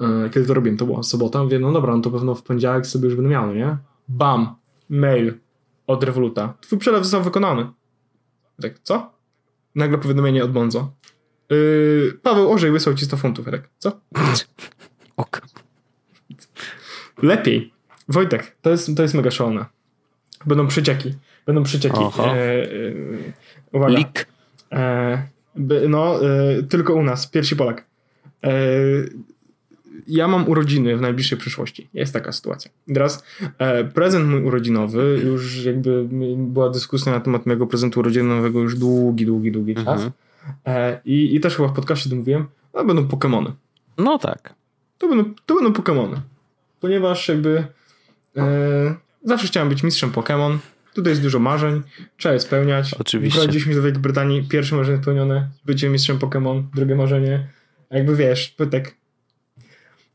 [0.00, 2.86] yy, kiedy to robiłem, to była sobota, mówię, no dobra, no to pewno w poniedziałek
[2.86, 3.76] sobie już będę miał, nie?
[4.08, 4.56] Bam,
[4.88, 5.34] mail
[5.86, 7.66] od Revoluta, twój przelew został wykonany.
[8.62, 9.12] Tak, co?
[9.74, 10.92] Nagle powiadomienie od Monzo.
[11.50, 13.68] Yy, Paweł Orzej wysłał ci 100 funtów, Erek.
[13.78, 14.00] Co?
[15.16, 15.40] ok.
[17.22, 17.72] Lepiej.
[18.08, 19.64] Wojtek, to jest, to jest mega szalone.
[20.46, 21.14] Będą przecieki.
[21.46, 22.00] Będą przecieki.
[22.18, 22.66] E, e,
[23.72, 23.98] uwaga.
[23.98, 24.26] Lik.
[24.72, 25.28] E,
[25.88, 27.26] no, e, tylko u nas.
[27.26, 27.84] Pierwszy Polak.
[28.44, 28.50] E,
[30.08, 31.88] ja mam urodziny w najbliższej przyszłości.
[31.94, 32.70] Jest taka sytuacja.
[32.94, 33.24] Teraz
[33.58, 39.26] e, prezent mój urodzinowy, już jakby była dyskusja na temat mojego prezentu urodzinowego już długi,
[39.26, 39.86] długi, długi czas.
[39.86, 40.12] Mhm.
[40.66, 43.52] E, I, I też chyba w podcaście to mówiłem, no będą Pokémony.
[43.98, 44.54] No tak.
[44.98, 46.16] To będą, to będą Pokémony.
[46.80, 47.64] Ponieważ jakby
[48.36, 50.58] e, zawsze chciałem być mistrzem Pokémon.
[50.96, 51.82] Tutaj jest dużo marzeń,
[52.16, 52.94] trzeba je spełniać.
[52.94, 53.38] Oczywiście.
[53.38, 57.48] Wprowadziliśmy do Wielkiej Brytanii pierwsze marzenie spełnione, bycie mistrzem Pokémon, drugie marzenie.
[57.90, 58.94] Jakby wiesz, pytek.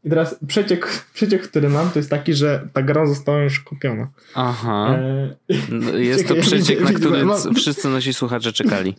[0.03, 4.07] I teraz przeciek, przeciek, który mam, to jest taki, że ta gra została już kupiona.
[4.35, 4.95] Aha.
[4.95, 5.35] E,
[5.69, 8.95] no, jest to przeciek, na który wszyscy nasi słuchacze czekali.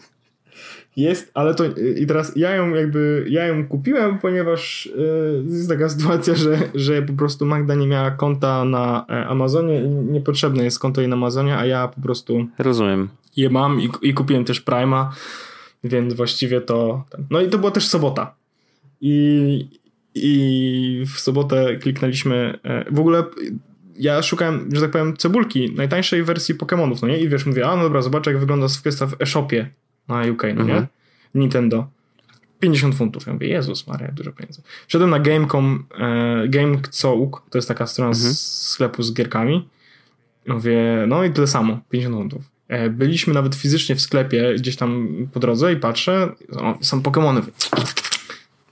[0.96, 1.64] Jest, ale to
[1.96, 7.02] i teraz ja ją jakby, ja ją kupiłem, ponieważ yy, jest taka sytuacja, że, że
[7.02, 11.16] po prostu Magda nie miała konta na e, Amazonie i niepotrzebne jest konto jej na
[11.16, 13.08] Amazonie, a ja po prostu rozumiem.
[13.36, 15.14] Je mam i, i kupiłem też Prima,
[15.84, 17.04] więc właściwie to.
[17.30, 18.34] No i to była też sobota.
[19.00, 19.68] I,
[20.14, 22.58] i w sobotę kliknęliśmy.
[22.62, 23.24] E, w ogóle
[23.98, 27.18] ja szukałem, że tak powiem, cebulki najtańszej wersji Pokémonów, no nie?
[27.18, 29.70] I wiesz, mówię, a no dobra, zobacz jak wygląda kwestia w e-shopie
[30.08, 30.72] na UK, no nie?
[30.72, 30.86] Mhm.
[31.34, 31.88] Nintendo.
[32.60, 33.26] 50 funtów.
[33.26, 34.62] Ja mówię, Jezus Maria, dużo pieniędzy.
[34.86, 38.34] Wszedłem na Game.com, e, Game.couk, to jest taka strona mhm.
[38.34, 39.68] z sklepu z gierkami.
[40.46, 42.42] Mówię, no i tyle samo, 50 funtów.
[42.68, 47.42] E, byliśmy nawet fizycznie w sklepie, gdzieś tam po drodze i patrzę, o, są Pokémony.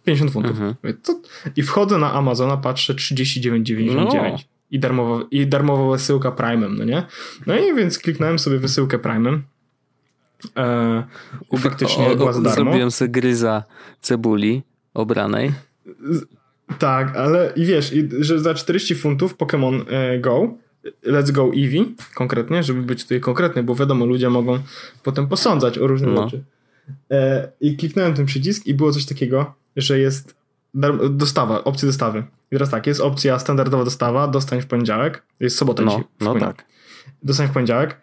[0.04, 0.52] 50 funtów.
[0.52, 0.74] Mhm.
[0.82, 0.94] Mówię?
[1.56, 3.94] I wchodzę na Amazona, patrzę 39,99.
[3.94, 4.36] No.
[4.70, 7.02] I darmowa, I darmowa wysyłka Prime'em, no nie?
[7.46, 9.38] No i więc kliknąłem sobie wysyłkę Prime'em
[10.57, 12.55] E, faktycznie o, była za darmo.
[12.55, 13.64] Zrobiłem sobie gryza
[14.00, 14.62] cebuli
[14.94, 15.53] obranej.
[16.79, 20.55] Tak, ale i wiesz, i, że za 40 funtów Pokémon e, Go,
[21.07, 24.59] Let's Go Eevee konkretnie, żeby być tutaj konkretny, bo wiadomo, ludzie mogą
[25.03, 26.24] potem posądzać o różne no.
[26.24, 26.44] rzeczy.
[27.11, 30.35] E, I kliknąłem ten przycisk i było coś takiego, że jest
[31.11, 32.24] dostawa, opcja dostawy.
[32.50, 36.64] I teraz tak, jest opcja standardowa dostawa, dostań w poniedziałek, jest sobota no, No tak.
[37.22, 37.96] Dostań w poniedziałek,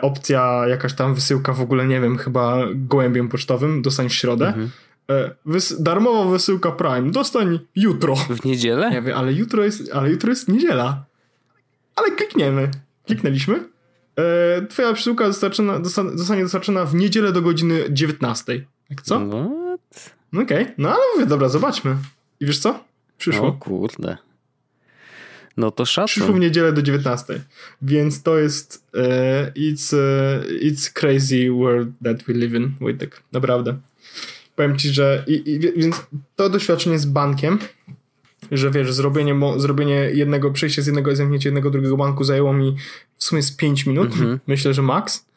[0.00, 4.46] opcja jakaś tam wysyłka w ogóle, nie wiem, chyba gołębiem pocztowym, dostań w środę.
[4.46, 4.70] Mhm.
[5.10, 8.14] E, wys darmowa wysyłka Prime, dostań jutro.
[8.16, 8.90] W niedzielę?
[8.92, 11.04] Ja wiem, ale jutro jest, ale jutro jest niedziela.
[11.96, 12.70] Ale klikniemy.
[13.06, 13.68] Kliknęliśmy.
[14.16, 18.66] E, twoja przesyłka dostarczona, zostanie dostarczona w niedzielę do godziny 19.
[18.90, 19.20] Jak co?
[19.20, 20.14] What?
[20.32, 20.74] No okej, okay.
[20.78, 21.96] no ale mówię, dobra, zobaczmy.
[22.40, 22.84] I wiesz co?
[23.18, 23.48] Przyszło.
[23.48, 24.16] O kurde.
[25.56, 26.06] No to szacun.
[26.06, 27.40] Przyszło w niedzielę do 19.
[27.82, 29.00] Więc to jest uh,
[29.56, 33.22] it's, uh, it's crazy world that we live in, Wojtek.
[33.32, 33.76] Naprawdę.
[34.56, 37.58] Powiem ci, że i, i, więc to doświadczenie z bankiem,
[38.50, 42.76] że wiesz, zrobienie, zrobienie jednego, przejście z jednego, zamknięcie jednego, drugiego banku zajęło mi
[43.16, 44.38] w sumie z 5 minut, mm -hmm.
[44.46, 45.30] myślę, że max.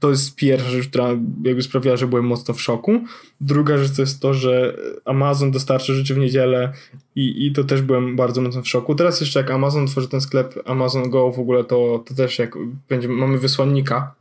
[0.00, 1.08] To jest pierwsza rzecz, która
[1.44, 3.00] jakby sprawiła, że byłem mocno w szoku.
[3.40, 6.72] Druga rzecz to jest to, że Amazon dostarczy rzeczy w niedzielę
[7.16, 8.94] i, i to też byłem bardzo mocno w szoku.
[8.94, 12.56] Teraz jeszcze jak Amazon tworzy ten sklep Amazon Go w ogóle, to, to też jak
[12.88, 14.14] będzie, mamy wysłannika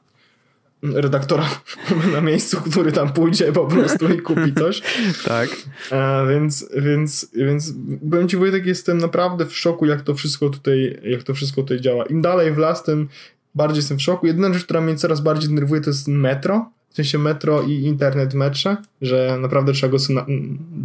[0.83, 1.49] redaktora
[2.13, 4.81] na miejscu, który tam pójdzie po prostu i kupi coś.
[5.27, 5.49] tak.
[5.91, 10.99] A, więc, więc, więc byłem ci Wojtek, jestem naprawdę w szoku, jak to wszystko tutaj,
[11.03, 12.05] jak to wszystko tutaj działa.
[12.05, 13.07] Im dalej w las, tym
[13.55, 14.27] bardziej jestem w szoku.
[14.27, 16.71] Jedyna rzecz, która mnie coraz bardziej denerwuje, to jest metro.
[16.89, 20.25] W sensie metro i internet w metrze, że naprawdę trzeba go sobie na,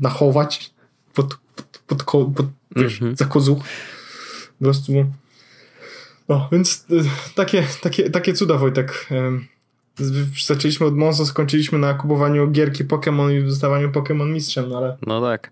[0.01, 0.71] nachować
[1.15, 1.39] pod,
[1.87, 2.03] pod, pod,
[2.35, 3.19] pod wiesz, mm -hmm.
[3.19, 3.59] za kozuch.
[4.59, 4.93] Po prostu
[6.29, 7.05] no, więc y,
[7.35, 9.07] takie, takie, takie cuda Wojtek
[10.47, 14.97] zaczęliśmy od Monzo, skończyliśmy na kupowaniu gierki Pokémon i dostawaniu Pokémon mistrzem, no ale...
[15.07, 15.51] No tak.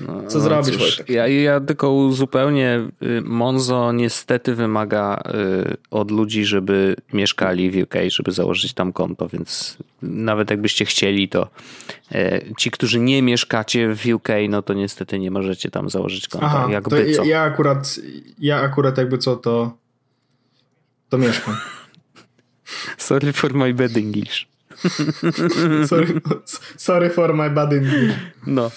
[0.00, 2.88] No, Co zrobić, cóż, ja, ja tylko uzupełnię.
[3.02, 5.22] Y, Monzo niestety wymaga
[5.70, 11.28] y, od ludzi, żeby mieszkali w UK, żeby założyć tam konto, więc nawet jakbyście chcieli,
[11.28, 11.48] to
[12.12, 16.46] y, ci, którzy nie mieszkacie w UK, no to niestety nie możecie tam założyć konta.
[16.46, 17.24] Aha, jakby co.
[17.24, 18.00] Ja akurat,
[18.38, 19.72] ja akurat jakby co, to
[21.08, 21.56] to mieszkam.
[22.98, 24.48] Sorry for my bad English.
[25.86, 26.20] sorry,
[26.76, 28.14] sorry for my bad English.
[28.46, 28.70] No.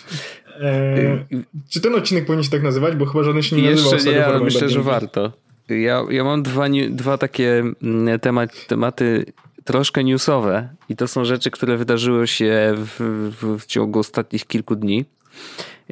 [0.61, 1.25] E,
[1.69, 2.95] czy ten odcinek powinien się tak nazywać?
[2.95, 4.13] Bo chyba żaden się nie Jeszcze nazywał.
[4.13, 5.31] nie, ale myślę, że warto.
[5.69, 9.25] Ja, ja mam dwa, dwa takie mm, temat, tematy
[9.63, 14.75] troszkę newsowe i to są rzeczy, które wydarzyły się w, w, w ciągu ostatnich kilku
[14.75, 15.05] dni.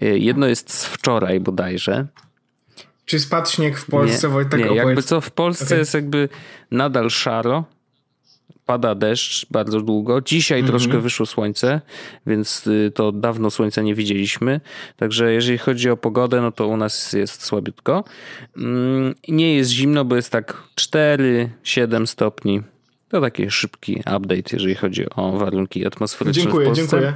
[0.02, 2.08] E, jedno jest z wczoraj bodajże.
[3.06, 4.60] Czy spadł śnieg w Polsce, nie, Wojtek?
[4.60, 5.78] Nie, jakby co, w Polsce okay.
[5.78, 6.30] jest jakby
[6.72, 7.66] nadal szaro,
[8.68, 10.22] pada deszcz bardzo długo.
[10.22, 10.72] Dzisiaj mm -hmm.
[10.72, 11.82] troszkę wyszło słońce,
[12.28, 14.62] więc y, to dawno słońca nie widzieliśmy.
[14.98, 18.04] Także jeżeli chodzi o pogodę, no to u nas jest słabiutko.
[18.58, 22.62] Mm, nie jest zimno, bo jest tak 4-7 stopni.
[23.10, 27.02] To taki szybki update, jeżeli chodzi o warunki atmosferyczne dziękuję, w Polsce.
[27.02, 27.14] Dziękuję.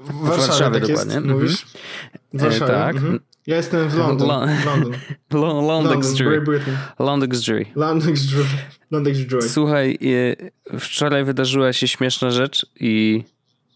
[0.00, 1.14] W Warszawie, Warszawie tak dokładnie.
[1.14, 1.66] Jest, mówisz?
[2.34, 2.74] W Warszawie.
[2.74, 2.96] E, tak.
[2.96, 3.31] Mm -hmm.
[3.46, 4.28] Ja jestem w Londyn.
[4.28, 4.92] London.
[5.30, 6.50] Londonderry.
[6.98, 7.66] Londonderry.
[8.90, 9.42] Londonderry.
[9.48, 9.98] Słuchaj,
[10.78, 13.24] wczoraj wydarzyła się śmieszna rzecz i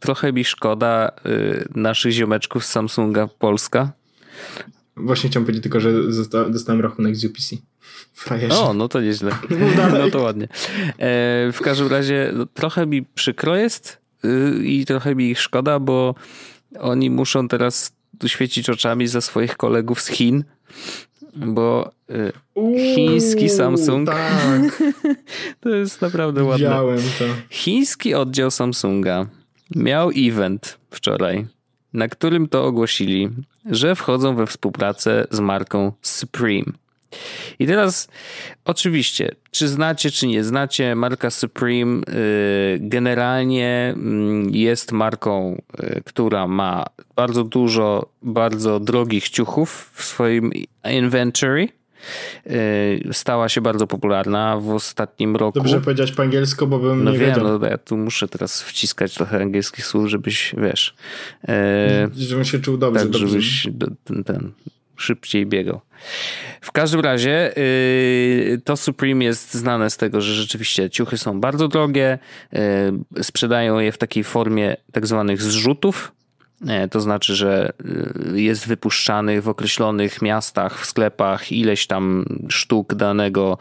[0.00, 3.92] trochę mi szkoda y, naszych ziomeczków z Samsunga Polska.
[4.96, 5.92] Właśnie chciałem powiedzieć tylko, że
[6.50, 7.57] dostałem rachunek z UPC.
[8.14, 8.59] Frajerze.
[8.59, 9.31] O, no to nieźle.
[9.92, 10.44] No to ładnie.
[10.44, 15.81] E, w każdym razie no, trochę mi przykro jest y, i trochę mi ich szkoda,
[15.81, 16.14] bo
[16.81, 17.95] oni muszą teraz
[18.26, 20.44] świecić oczami za swoich kolegów z Chin,
[21.37, 22.33] bo y,
[22.94, 24.83] chiński Samsung tak.
[25.61, 26.66] to jest naprawdę ładne.
[26.66, 27.24] Widziałem to.
[27.50, 29.26] Chiński oddział Samsunga
[29.76, 31.46] miał event wczoraj,
[31.92, 33.29] na którym to ogłosili,
[33.70, 36.72] że wchodzą we współpracę z marką Supreme.
[37.59, 38.09] I teraz
[38.64, 46.46] oczywiście, czy znacie, czy nie znacie, marka Supreme y, generalnie mm, jest marką, y, która
[46.46, 46.85] ma
[47.16, 50.50] bardzo dużo bardzo drogich ciuchów w swoim
[50.90, 51.68] inventory.
[52.46, 55.59] Y, stała się bardzo popularna w ostatnim roku.
[55.59, 57.59] Dobrze powiedziałeś po angielsku, bo bym no nie wiem, wiedział.
[57.59, 60.94] No ja tu muszę teraz wciskać trochę angielskich słów, żebyś, wiesz...
[62.16, 63.00] Żebym się czuł dobrze.
[63.00, 63.29] Tak, dobrze.
[63.29, 63.68] żebyś
[64.05, 64.52] ten, ten
[64.96, 65.80] szybciej biegał.
[66.61, 71.68] W każdym razie yy, to Supreme jest znane z tego, że rzeczywiście ciuchy są bardzo
[71.68, 72.18] drogie,
[72.52, 76.12] yy, sprzedają je w takiej formie tak zwanych zrzutów,
[76.90, 77.73] to znaczy, że
[78.35, 83.59] e, jest wypuszczany w określonych miastach, w sklepach ileś tam sztuk danego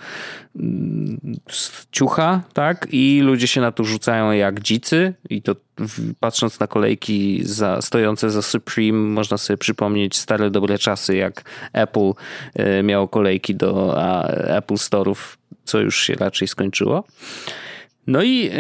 [0.56, 1.20] mm,
[1.92, 2.88] ciucha, tak?
[2.92, 5.14] I ludzie się na to rzucają jak dzicy.
[5.30, 5.56] I to
[6.20, 12.12] patrząc na kolejki za, stojące za Supreme, można sobie przypomnieć stare dobre czasy, jak Apple
[12.54, 13.96] e, miało kolejki do
[14.58, 17.04] Apple Store'ów, co już się raczej skończyło.
[18.08, 18.52] No i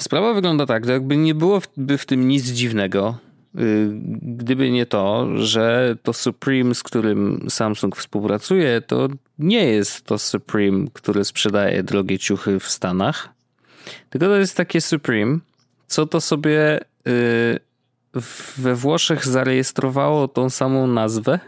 [0.00, 3.18] Sprawa wygląda tak, że jakby nie byłoby w tym nic dziwnego,
[3.58, 3.88] y,
[4.22, 9.08] gdyby nie to, że to Supreme, z którym Samsung współpracuje, to
[9.38, 13.28] nie jest to Supreme, które sprzedaje drogie ciuchy w Stanach,
[14.10, 15.38] tylko to jest takie Supreme,
[15.86, 17.60] co to sobie y,
[18.56, 21.40] we Włoszech zarejestrowało tą samą nazwę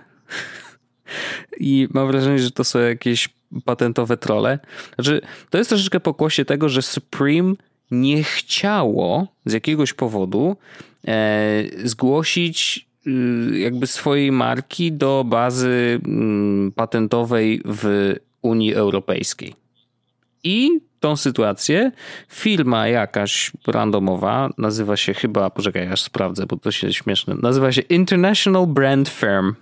[1.61, 3.29] i mam wrażenie, że to są jakieś
[3.65, 4.59] patentowe trole.
[4.95, 7.55] Znaczy, to jest troszeczkę pokłosie tego, że Supreme
[7.91, 10.57] nie chciało z jakiegoś powodu
[11.09, 19.55] e, zgłosić y, jakby swojej marki do bazy mm, patentowej w Unii Europejskiej.
[20.45, 21.93] I tą sytuację
[22.29, 27.81] firma jakaś randomowa, nazywa się chyba, poczekaj, aż sprawdzę, bo to się śmieszne, nazywa się
[27.81, 29.55] International Brand Firm.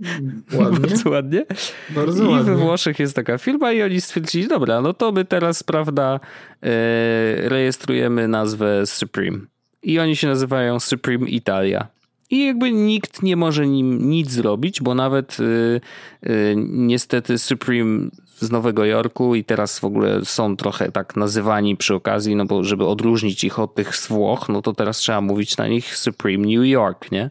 [0.58, 0.80] Ładnie.
[0.88, 1.46] Bardzo ładnie.
[1.90, 2.52] Bardzo I ładnie.
[2.52, 6.20] we Włoszech jest taka firma i oni stwierdzili, dobra, no to my teraz, prawda,
[6.62, 9.38] e, rejestrujemy nazwę Supreme.
[9.82, 11.88] I oni się nazywają Supreme Italia.
[12.30, 15.80] I jakby nikt nie może nim nic zrobić, bo nawet y,
[16.26, 18.10] y, niestety Supreme
[18.40, 22.64] z Nowego Jorku i teraz w ogóle są trochę tak nazywani przy okazji, no bo
[22.64, 26.46] żeby odróżnić ich od tych z Włoch, no to teraz trzeba mówić na nich Supreme
[26.46, 27.30] New York, nie?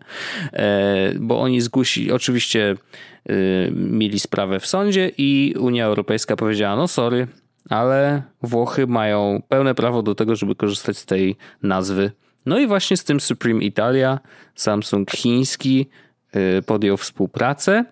[0.53, 2.75] E, bo oni zgłosili, oczywiście
[3.25, 3.35] e,
[3.71, 7.27] mieli sprawę w sądzie i Unia Europejska powiedziała, no sorry,
[7.69, 12.11] ale Włochy mają pełne prawo do tego, żeby korzystać z tej nazwy.
[12.45, 14.19] No i właśnie z tym Supreme Italia
[14.55, 15.89] Samsung chiński
[16.31, 17.85] e, podjął współpracę.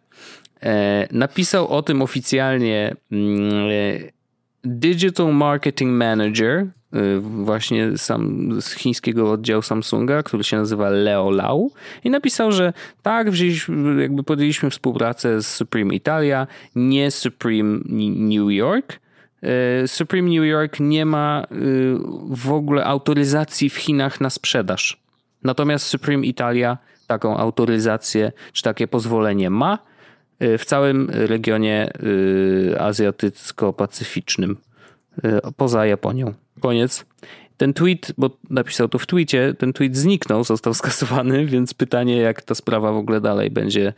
[0.63, 3.69] E, napisał o tym oficjalnie mm,
[4.63, 11.71] Digital Marketing Manager, y, właśnie sam z chińskiego oddziału Samsunga, który się nazywa Leo Lau
[12.03, 17.79] i napisał, że tak, wzięliśmy, jakby podjęliśmy współpracę z Supreme Italia, nie Supreme
[18.19, 18.99] New York.
[19.85, 21.43] Supreme New York nie ma
[22.29, 24.97] w ogóle autoryzacji w Chinach na sprzedaż.
[25.43, 29.79] Natomiast Supreme Italia taką autoryzację czy takie pozwolenie ma
[30.39, 31.91] w całym regionie
[32.79, 34.55] azjatycko-pacyficznym
[35.57, 36.33] poza Japonią.
[36.59, 37.05] Koniec.
[37.57, 42.41] Ten tweet, bo napisał to w tweetie, ten tweet zniknął, został skasowany, więc pytanie, jak
[42.41, 43.93] ta sprawa w ogóle dalej będzie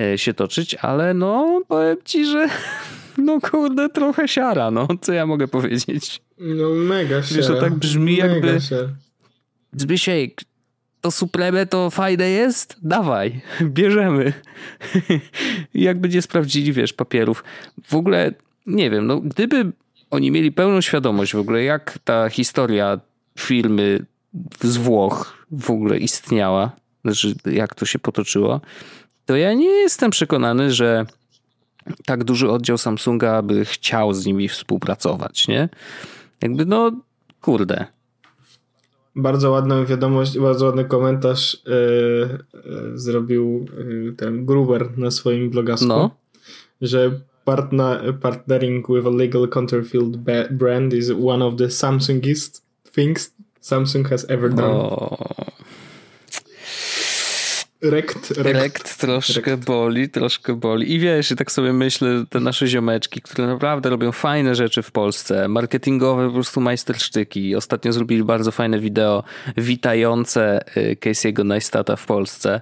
[0.00, 2.48] e, się toczyć, ale no, powiem ci, że
[3.18, 6.22] no kurde, trochę siara, no, co ja mogę powiedzieć?
[6.38, 7.36] No mega siara.
[7.36, 8.58] Wiesz, to tak brzmi mega jakby...
[9.72, 10.40] Zbysiek,
[11.00, 12.76] to supreme to fajne jest?
[12.82, 13.40] Dawaj,
[13.76, 14.32] bierzemy.
[15.74, 17.44] jak będzie sprawdzili, wiesz, papierów.
[17.88, 18.32] W ogóle,
[18.66, 19.72] nie wiem, no gdyby
[20.10, 23.00] oni mieli pełną świadomość w ogóle, jak ta historia
[23.38, 24.06] firmy
[24.60, 26.72] z Włoch w ogóle istniała,
[27.04, 28.60] znaczy jak to się potoczyło,
[29.26, 31.06] to ja nie jestem przekonany, że
[32.06, 35.68] tak duży oddział Samsunga by chciał z nimi współpracować, nie?
[36.42, 36.92] Jakby no,
[37.40, 37.86] kurde.
[39.16, 42.38] Bardzo ładną wiadomość, bardzo ładny komentarz yy,
[42.70, 46.10] yy, zrobił yy, ten Gruber na swoim blogasku, no.
[46.80, 50.16] że partner, partnering with a legal counterfeit
[50.50, 54.70] brand is one of the Samsungist things Samsung has ever done.
[54.70, 55.16] Oh.
[57.82, 59.64] Rekt, rekt, rekt troszkę rekt.
[59.64, 60.92] boli, troszkę boli.
[60.92, 64.90] I wiesz, i tak sobie myślę, te nasze ziomeczki, które naprawdę robią fajne rzeczy w
[64.90, 67.56] Polsce, marketingowe po prostu majstersztyki.
[67.56, 69.24] Ostatnio zrobili bardzo fajne wideo
[69.56, 72.60] witające y, Casey'ego Neistata w Polsce.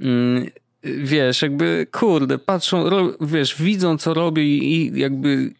[0.00, 0.46] Mm,
[0.82, 2.84] wiesz, jakby kurde, patrzą,
[3.20, 5.52] wiesz, widzą co robi i jakby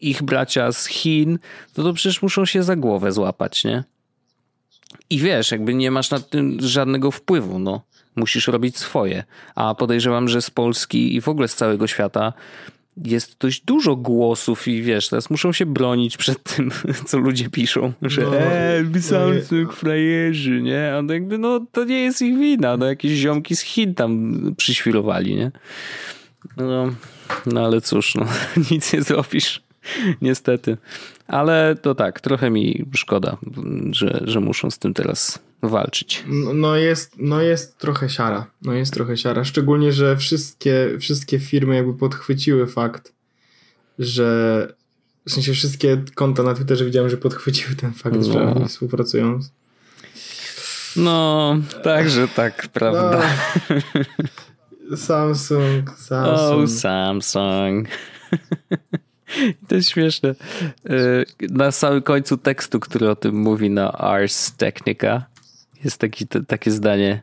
[0.00, 1.38] ich bracia z Chin,
[1.76, 3.84] no to przecież muszą się za głowę złapać, nie?
[5.10, 7.82] I wiesz, jakby nie masz na tym żadnego wpływu, no.
[8.16, 9.24] Musisz robić swoje.
[9.54, 12.32] A podejrzewam, że z Polski i w ogóle z całego świata
[12.96, 16.70] jest dość dużo głosów i wiesz, teraz muszą się bronić przed tym,
[17.06, 20.92] co ludzie piszą, że no, eee, Samsung no, frajerzy, nie?
[20.94, 25.36] A jakby, no to nie jest ich wina, no jakieś ziomki z Chin tam przyświrowali,
[25.36, 25.50] nie?
[26.56, 26.94] No,
[27.46, 28.26] no ale cóż, no
[28.70, 29.62] nic nie zrobisz,
[30.22, 30.76] niestety.
[31.26, 33.36] Ale to tak, trochę mi szkoda,
[33.90, 36.24] że, że muszą z tym teraz walczyć.
[36.26, 38.46] No, no jest, no jest trochę siara.
[38.62, 39.44] No jest trochę siara.
[39.44, 43.12] Szczególnie, że wszystkie, wszystkie firmy jakby podchwyciły fakt,
[43.98, 44.68] że
[45.26, 48.22] w sensie wszystkie konta na Twitterze widziałem, że podchwyciły ten fakt, no.
[48.22, 49.40] że oni współpracują.
[50.96, 53.22] No, także tak, prawda.
[53.70, 54.96] No.
[54.96, 56.38] Samsung, Samsung.
[56.38, 57.88] Oh, Samsung.
[59.68, 60.34] To jest śmieszne.
[60.90, 65.24] Y, na samym końcu tekstu, który o tym mówi na Ars Technica,
[65.84, 67.22] jest taki, takie zdanie.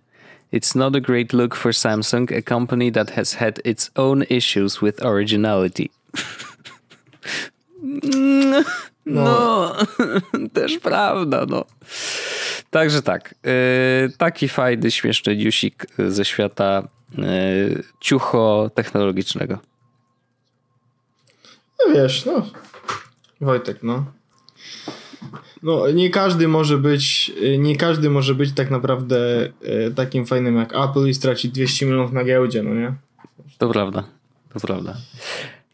[0.53, 4.79] It's not a great look for Samsung, a company that has had its own issues
[4.81, 5.89] with originality.
[7.81, 8.63] No,
[9.05, 9.75] no.
[10.53, 11.65] też prawda, no.
[12.69, 19.59] Także tak, yy, taki fajny, śmieszny newsik ze świata yy, ciucho technologicznego.
[21.79, 22.45] No wiesz, no.
[23.41, 24.05] Wojtek, no.
[25.63, 29.17] No, nie każdy może być, nie każdy może być tak naprawdę
[29.61, 32.93] e, takim fajnym jak Apple i stracić 200 milionów na giełdzie, no nie?
[33.57, 34.03] To prawda,
[34.53, 34.97] to prawda.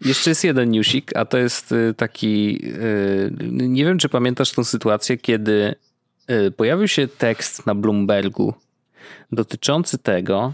[0.01, 4.63] Jeszcze jest jeden newsik, a to jest e, taki, e, nie wiem czy pamiętasz tą
[4.63, 5.75] sytuację, kiedy
[6.57, 8.53] pojawił się tekst na Bloombergu
[9.31, 10.53] dotyczący tego,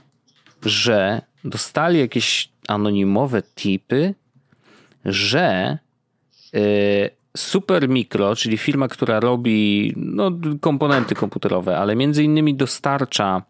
[0.66, 4.14] że dostali jakieś anonimowe tipy,
[5.06, 5.78] że
[7.38, 13.42] Super Micro, czyli firma, która robi no, komponenty komputerowe, ale między innymi dostarcza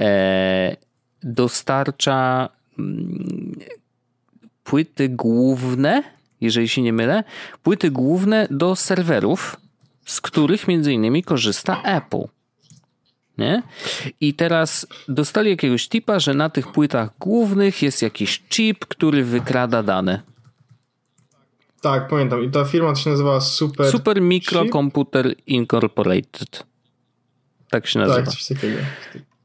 [0.00, 0.76] e,
[1.22, 3.58] dostarcza mm,
[4.64, 6.02] płyty główne,
[6.40, 7.24] jeżeli się nie mylę,
[7.62, 9.56] płyty główne do serwerów,
[10.04, 12.24] z których między innymi korzysta Apple.
[13.38, 13.62] Nie?
[14.20, 19.82] I teraz dostali jakiegoś tipa, że na tych płytach głównych jest jakiś chip, który wykrada
[19.82, 20.35] dane.
[21.80, 22.44] Tak, pamiętam.
[22.44, 23.90] I ta firma to się nazywała Super...
[23.90, 26.66] Super Microcomputer Incorporated.
[27.70, 28.22] Tak się nazywa.
[28.22, 28.78] Tak, coś takiego.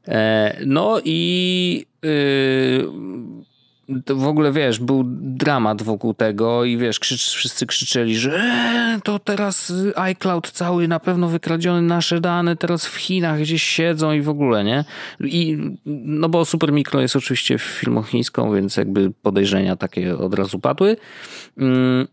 [0.08, 2.88] E, no i yy,
[4.06, 9.18] w ogóle wiesz, był dramat wokół tego i wiesz, krzycz, wszyscy krzyczeli, że e, to
[9.18, 14.28] teraz iCloud cały na pewno wykradziony nasze dane, teraz w Chinach gdzieś siedzą i w
[14.28, 14.84] ogóle, nie?
[15.20, 15.58] I
[16.04, 20.96] no bo Super Micro jest oczywiście firmą chińską, więc jakby podejrzenia takie od razu padły.
[21.56, 22.06] Yy,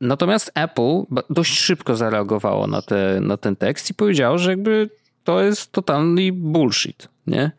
[0.00, 4.90] Natomiast Apple dość szybko zareagowało na, te, na ten tekst i powiedziało, że jakby
[5.24, 7.50] to jest totalny bullshit, nie?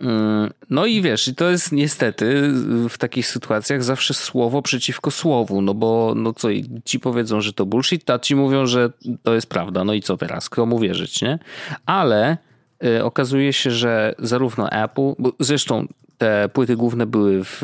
[0.00, 2.52] Mm, no i wiesz, i to jest niestety
[2.88, 6.48] w takich sytuacjach zawsze słowo przeciwko słowu, no bo no co,
[6.84, 8.90] ci powiedzą, że to bullshit, a ci mówią, że
[9.22, 11.38] to jest prawda, no i co teraz, komu wierzyć, nie?
[11.86, 12.36] Ale
[12.84, 15.86] y, okazuje się, że zarówno Apple, zresztą
[16.20, 17.62] te płyty główne były w,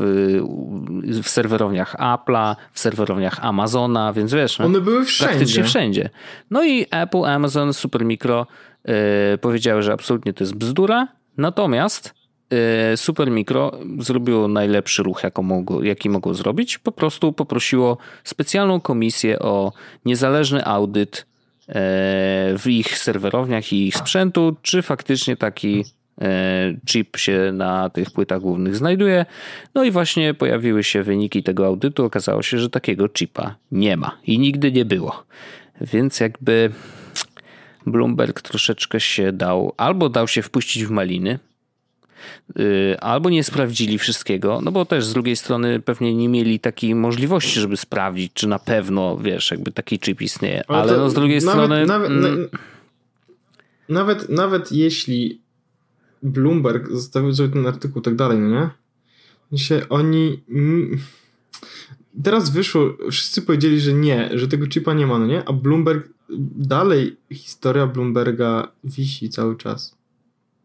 [1.23, 5.29] w serwerowniach Apple'a, w serwerowniach Amazona, więc wiesz, no, one były wszędzie.
[5.29, 6.11] Praktycznie wszędzie.
[6.51, 8.47] No i Apple, Amazon, Supermicro
[8.85, 8.95] yy,
[9.41, 12.15] powiedziały, że absolutnie to jest bzdura, natomiast
[12.51, 16.79] yy, Supermicro zrobiło najlepszy ruch, jaki mogło, jaki mogło zrobić.
[16.79, 19.73] Po prostu poprosiło specjalną komisję o
[20.05, 21.27] niezależny audyt
[21.69, 21.75] yy,
[22.59, 25.96] w ich serwerowniach i ich sprzętu, czy faktycznie taki E,
[26.87, 29.27] chip się na tych płytach głównych znajduje.
[29.75, 32.05] No i właśnie pojawiły się wyniki tego audytu.
[32.05, 35.25] Okazało się, że takiego chipa nie ma i nigdy nie było.
[35.81, 36.71] Więc jakby
[37.87, 41.39] Bloomberg troszeczkę się dał, albo dał się wpuścić w maliny,
[42.61, 46.95] y, albo nie sprawdzili wszystkiego, no bo też z drugiej strony pewnie nie mieli takiej
[46.95, 50.63] możliwości, żeby sprawdzić, czy na pewno, wiesz, jakby taki chip istnieje.
[50.69, 51.87] Ale, Ale no z drugiej nawet, strony...
[51.87, 52.49] Nawet, mm,
[53.89, 55.46] nawet, nawet jeśli
[56.27, 58.71] Bloomberg zostawił sobie ten artykuł tak dalej, no
[59.53, 59.59] nie?
[59.59, 60.45] Się oni...
[62.25, 65.49] Teraz wyszło, wszyscy powiedzieli, że nie, że tego chipa nie ma, no nie?
[65.49, 66.09] A Bloomberg,
[66.57, 69.97] dalej historia Bloomberga wisi cały czas.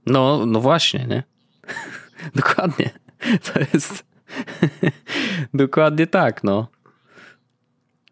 [0.06, 1.24] No, no właśnie, nie?
[2.36, 2.90] Dokładnie.
[3.20, 4.04] To jest
[5.54, 6.68] dokładnie tak, no.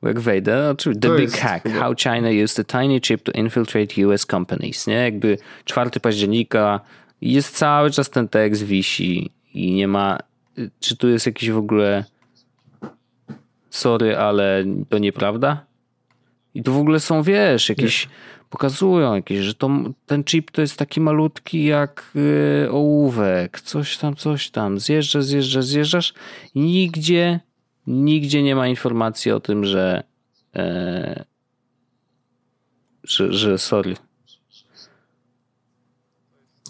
[0.01, 1.79] Jak wejdę, oczywiście, The Big Hack, chyba...
[1.79, 4.93] How China Used a Tiny Chip to Infiltrate US Companies, nie?
[4.93, 6.79] Jakby 4 października
[7.21, 10.17] jest cały czas ten tekst wisi i nie ma.
[10.79, 12.05] Czy tu jest jakiś w ogóle.
[13.69, 15.65] Sorry, ale to nieprawda?
[16.53, 18.05] I tu w ogóle są, wiesz, jakieś.
[18.05, 18.11] Nie.
[18.49, 19.69] Pokazują jakieś, że to,
[20.05, 24.79] ten chip to jest taki malutki jak yy, ołówek, coś tam, coś tam.
[24.79, 26.13] Zjeżdżasz, zjeżdżasz, zjeżdżasz
[26.55, 27.39] i nigdzie,
[27.87, 30.03] nigdzie nie ma informacji o tym, że,
[30.55, 31.23] yy,
[33.03, 33.95] że, że sorry,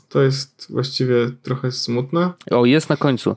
[0.10, 2.34] to jest właściwie trochę smutne.
[2.51, 3.36] O, jest na końcu.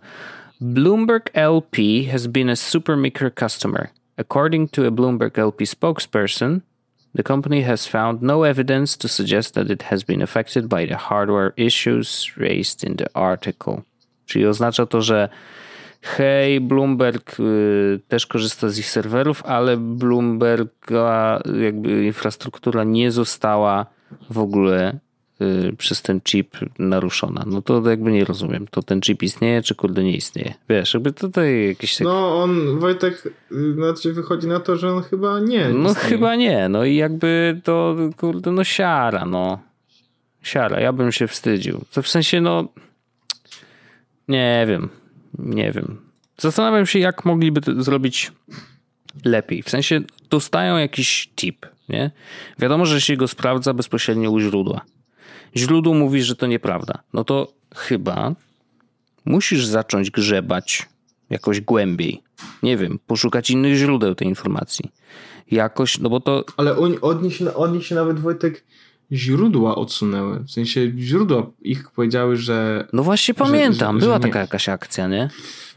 [0.61, 3.89] Bloomberg LP has been a Supermicro customer.
[4.17, 6.61] According to a Bloomberg LP spokesperson,
[7.17, 10.97] the company has found no evidence to suggest that it has been affected by the
[10.97, 13.83] hardware issues raised in the article.
[14.27, 15.29] Czyli oznacza to, że
[16.03, 23.87] hej, Bloomberg y, też korzysta z ich serwerów, ale Bloomberga jakby infrastruktura nie została
[24.31, 24.99] w ogóle
[25.79, 27.45] przez ten chip naruszona.
[27.47, 28.67] No to jakby nie rozumiem.
[28.71, 30.55] To ten chip istnieje, czy kurde nie istnieje?
[30.69, 32.01] Wiesz, jakby tutaj jakieś...
[32.01, 36.09] No on, Wojtek, y, znaczy wychodzi na to, że on chyba nie No istnieje.
[36.09, 36.69] chyba nie.
[36.69, 39.59] No i jakby to, kurde, no siara, no.
[40.43, 40.81] Siara.
[40.81, 41.81] Ja bym się wstydził.
[41.93, 42.69] To w sensie, no...
[44.29, 44.89] Nie wiem.
[45.39, 45.97] Nie wiem.
[46.39, 48.33] Zastanawiam się, jak mogliby to zrobić
[49.25, 49.63] lepiej.
[49.63, 52.11] W sensie dostają jakiś tip, nie?
[52.59, 54.81] Wiadomo, że się go sprawdza bezpośrednio u źródła
[55.57, 58.35] źródło mówi, że to nieprawda, no to chyba
[59.25, 60.89] musisz zacząć grzebać
[61.31, 62.23] jakoś głębiej.
[62.63, 64.91] Nie wiem, poszukać innych źródeł tej informacji.
[65.51, 66.45] Jakoś, no bo to...
[66.57, 68.65] Ale oni, od, nich się, od nich się nawet, Wojtek,
[69.13, 70.39] źródła odsunęły.
[70.39, 72.87] W sensie źródła ich powiedziały, że...
[72.93, 75.31] No właśnie pamiętam, że, była taka jakaś akcja, nie?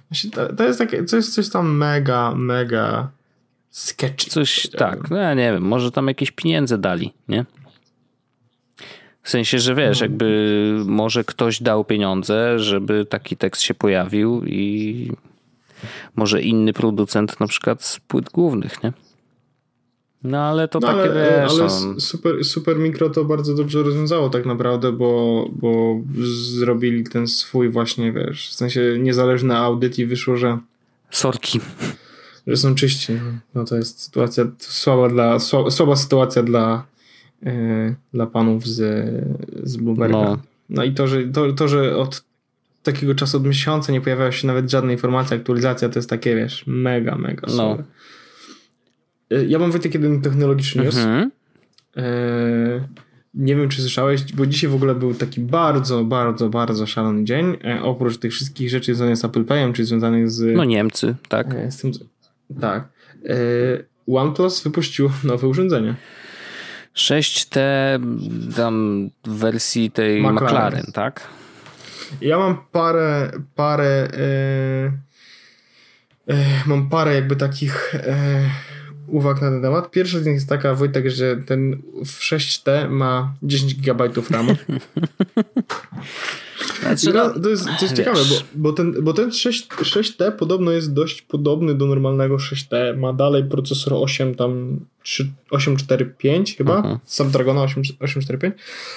[0.10, 3.08] Właśnie to, to jest takie, coś, coś tam mega, mega
[3.70, 4.30] sketchy.
[4.30, 7.46] Coś, tak, no ja nie wiem, może tam jakieś pieniądze dali, nie?
[9.26, 10.06] W sensie, że wiesz, no.
[10.06, 15.12] jakby może ktoś dał pieniądze, żeby taki tekst się pojawił i
[16.16, 18.94] może inny producent na przykład z płyt głównych, nie?
[20.24, 22.00] No ale to no, takie ale, wiesz, ale no.
[22.00, 26.02] super, super Mikro to bardzo dobrze rozwiązało tak naprawdę, bo, bo
[26.58, 30.58] zrobili ten swój właśnie, wiesz, w sensie niezależny audyt i wyszło, że
[31.12, 31.60] sorki.
[32.48, 33.14] Że są czyści.
[33.56, 36.95] No to jest sytuacja słaba dla, słaba sytuacja dla E,
[38.14, 39.06] dla panów z,
[39.64, 40.18] z Bloomberga.
[40.18, 40.38] No.
[40.70, 42.24] no i to że, to, to, że od
[42.84, 46.64] takiego czasu, od miesiąca nie pojawiała się nawet żadna informacja, aktualizacja, to jest takie, wiesz,
[46.68, 47.78] mega, mega no.
[49.32, 50.98] E, ja mam Wojtek jeden technologiczny news.
[50.98, 51.32] Mhm.
[51.98, 52.88] E,
[53.34, 57.58] nie wiem, czy słyszałeś, bo dzisiaj w ogóle był taki bardzo, bardzo, bardzo szalony dzień.
[57.64, 60.56] E, oprócz tych wszystkich rzeczy związanych z Apple Payem, czy związanych z...
[60.56, 61.54] No Niemcy, tak.
[61.56, 61.92] E, z tym,
[62.62, 62.90] tak.
[63.26, 63.38] E,
[64.08, 65.96] OnePlus wypuścił nowe urządzenie.
[66.96, 67.60] 6T
[68.56, 71.28] tam w wersji tej McLaren, McLaren tak?
[72.22, 74.08] Ja mam parę, parę
[76.28, 78.50] yy, yy, mam parę jakby takich yy,
[79.08, 79.92] uwag na ten temat.
[79.92, 84.56] Pierwsza z nich jest taka, Wojtek, że ten w 6T ma 10 GB RAMu.
[86.82, 90.72] Znaczy, no, to jest, to jest ciekawe, bo, bo ten, bo ten 6, 6T podobno
[90.72, 92.98] jest dość podobny do normalnego 6T.
[92.98, 97.00] Ma dalej procesor 8 tam 3, 845 chyba, uh-huh.
[97.06, 98.56] Snapdragona 8, 845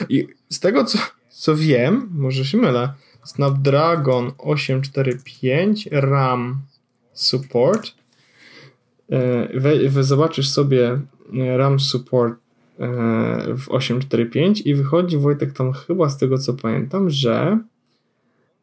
[0.09, 0.98] i z tego co,
[1.30, 2.92] co wiem, może się mylę,
[3.24, 6.62] Snapdragon 845 RAM
[7.12, 7.97] support
[9.54, 11.00] we, we, zobaczysz sobie
[11.32, 12.34] RAM support
[12.78, 12.86] e,
[13.56, 17.59] w 845 i wychodzi Wojtek tam chyba z tego co pamiętam, że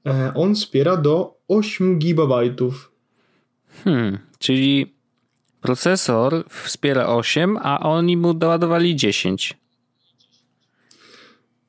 [0.06, 2.26] e, on wspiera do 8 GB.
[3.84, 4.96] Hmm, czyli
[5.62, 9.58] procesor wspiera 8, a oni mu doładowali 10.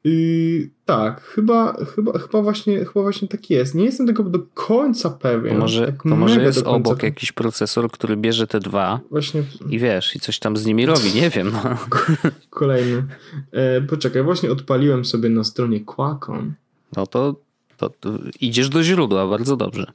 [0.07, 3.75] Yy, tak, chyba, chyba, chyba, właśnie, chyba właśnie tak jest.
[3.75, 5.55] Nie jestem tego do końca pewien.
[5.55, 9.43] To może, tak to może jest obok jakiś procesor, który bierze te dwa właśnie.
[9.71, 11.53] i wiesz, i coś tam z nimi robi, nie wiem.
[11.53, 11.63] No.
[12.51, 13.05] Kolejny.
[13.53, 16.55] E, poczekaj, właśnie odpaliłem sobie na stronie Qualcomm.
[16.97, 17.35] No to,
[17.77, 19.93] to, to, idziesz do źródła, bardzo dobrze.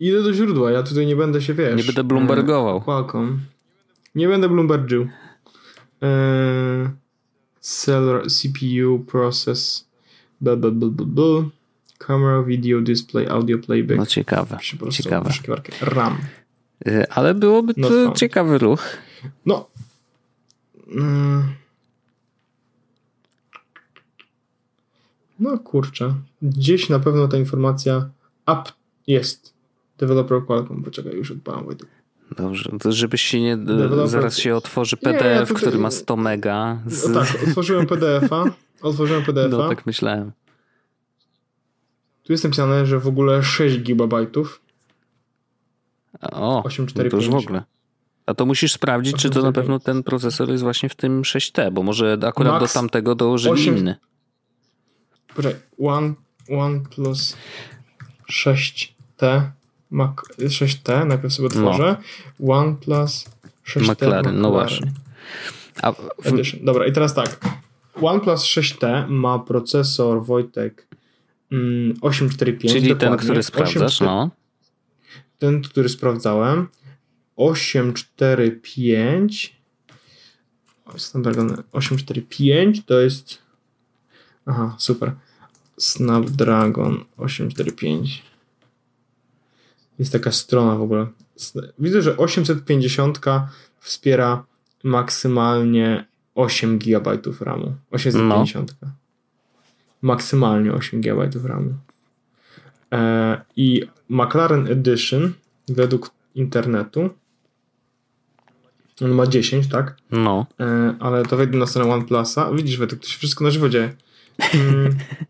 [0.00, 1.76] Idę do źródła, ja tutaj nie będę się, wiesz...
[1.76, 2.76] Nie będę Bloombergował.
[2.76, 3.40] E, Qualcomm.
[4.14, 5.08] Nie będę Bloombergił.
[6.02, 7.07] Eee...
[7.60, 9.84] Cell CPU process
[10.40, 11.50] blah, blah, blah, blah, blah.
[11.98, 13.98] camera, video, display, audio playback.
[13.98, 14.58] No ciekawe,
[14.90, 15.30] ciekawe.
[15.80, 16.18] RAM.
[16.86, 18.98] Y, ale byłoby to ciekawy ruch.
[19.46, 19.70] No.
[20.86, 21.54] Mm.
[25.40, 26.14] No kurczę.
[26.42, 28.10] Gdzieś na pewno ta informacja
[28.46, 28.72] up
[29.06, 29.54] jest.
[29.98, 30.82] Developer Qualcomm.
[30.82, 31.88] Poczekaj, już odpalam Wojtek.
[32.36, 33.56] Dobrze, to żebyś się nie.
[33.56, 34.08] Developer...
[34.08, 35.56] Zaraz się otworzy PDF, nie, ja tutaj...
[35.56, 36.78] który ma 100 mega.
[36.86, 37.08] Z...
[37.08, 38.44] No tak, otworzyłem PDF-a.
[38.82, 39.56] Otworzyłem PDF-a.
[39.56, 40.32] No tak myślałem.
[42.22, 44.26] Tu jest napisane, że w ogóle 6 GB.
[46.32, 47.04] O, 845.
[47.04, 47.62] No to już w ogóle.
[48.26, 51.72] A to musisz sprawdzić, czy to na pewno ten procesor jest właśnie w tym 6T,
[51.72, 53.78] bo może akurat Max do tamtego dołożyli 8...
[53.78, 53.96] inny.
[55.34, 56.14] Poczekaj, One,
[56.50, 57.36] One plus
[58.32, 59.50] 6T
[59.90, 61.96] Mac 6T, najpierw sobie otworzę.
[62.40, 62.54] No.
[62.54, 63.24] OnePlus
[63.66, 63.80] 6T.
[63.80, 64.40] McLaren, McLaren.
[64.40, 64.92] no właśnie.
[65.82, 65.98] A w...
[66.62, 67.40] Dobra, i teraz tak.
[68.00, 70.86] OnePlus 6T ma procesor Wojtek
[72.00, 72.72] 845.
[72.72, 74.30] Mm, Czyli ten, który sprawdzasz, 8, no.
[75.38, 76.68] Ten, który sprawdzałem.
[77.36, 79.58] 845.
[80.96, 83.38] Snapdragon 845 to jest.
[84.46, 85.12] Aha, super.
[85.78, 88.22] Snapdragon 845.
[89.98, 91.06] Jest taka strona w ogóle.
[91.78, 93.20] Widzę, że 850
[93.80, 94.44] wspiera
[94.84, 97.74] maksymalnie 8 GB RAMu.
[97.90, 98.76] 850.
[98.82, 98.88] No.
[100.02, 101.74] Maksymalnie 8 GB RAMu.
[102.92, 105.32] E, I McLaren Edition
[105.68, 107.10] według internetu
[109.04, 109.96] on ma 10, tak?
[110.10, 110.46] No.
[110.60, 112.52] E, ale to wejdę na stronę OnePlusa.
[112.52, 113.92] Widzisz, to się wszystko na żywo dzieje.
[114.54, 114.96] Mm.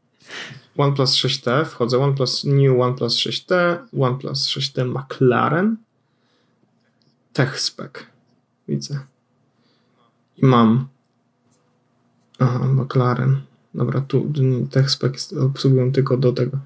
[0.79, 5.77] OnePlus 6T, wchodzę OnePlus New OnePlus 6T, OnePlus 6T McLaren,
[7.33, 7.93] TechSpec,
[8.69, 9.01] widzę.
[10.37, 10.89] I mam
[12.39, 13.41] aha, McLaren,
[13.75, 14.33] dobra, tu
[14.71, 16.59] TechSpec obsługują tylko do tego.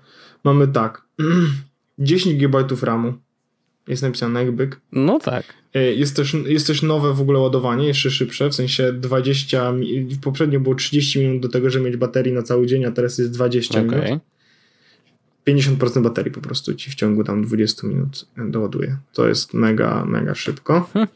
[0.45, 1.03] Mamy tak,
[1.99, 3.15] 10 GB RAMu,
[3.89, 4.81] jest napisane jakbyk.
[4.93, 5.45] No tak.
[5.75, 9.73] E, jest też, jest też nowe w ogóle ładowanie, jeszcze szybsze, w sensie 20,
[10.23, 13.31] poprzednio było 30 minut do tego, żeby mieć baterii na cały dzień, a teraz jest
[13.31, 14.01] 20 okay.
[14.05, 14.23] minut.
[15.49, 18.97] 50% baterii po prostu ci w ciągu tam 20 minut doładuje.
[19.13, 20.91] To jest mega, mega szybko.
[20.93, 21.09] Hmm.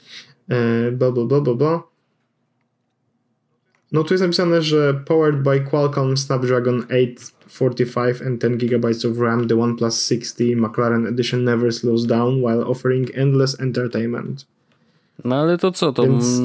[0.99, 1.91] Bo, bo, bo, bo, bo.
[3.93, 6.87] No tu jest napisane, że powered by Qualcomm Snapdragon
[7.47, 12.63] 845 and 10 GB of RAM, the OnePlus 60 McLaren Edition never slows down while
[12.63, 14.45] offering endless entertainment.
[15.25, 16.03] No ale to co, to...
[16.03, 16.41] Więc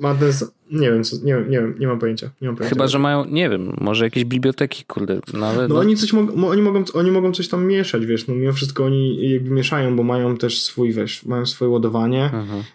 [0.00, 0.32] ma ten,
[0.70, 2.30] nie wiem, nie, wiem, nie wiem, nie mam pojęcia.
[2.40, 2.74] Nie mam pojęcia.
[2.74, 5.20] Chyba, że mają, nie wiem, może jakieś biblioteki, kurde.
[5.34, 5.80] No, ale, no, no.
[5.80, 9.30] Oni, coś mo- oni, mogą, oni mogą coś tam mieszać, wiesz, no mimo wszystko oni
[9.30, 12.30] jakby mieszają, bo mają też swój, wiesz, mają swoje ładowanie.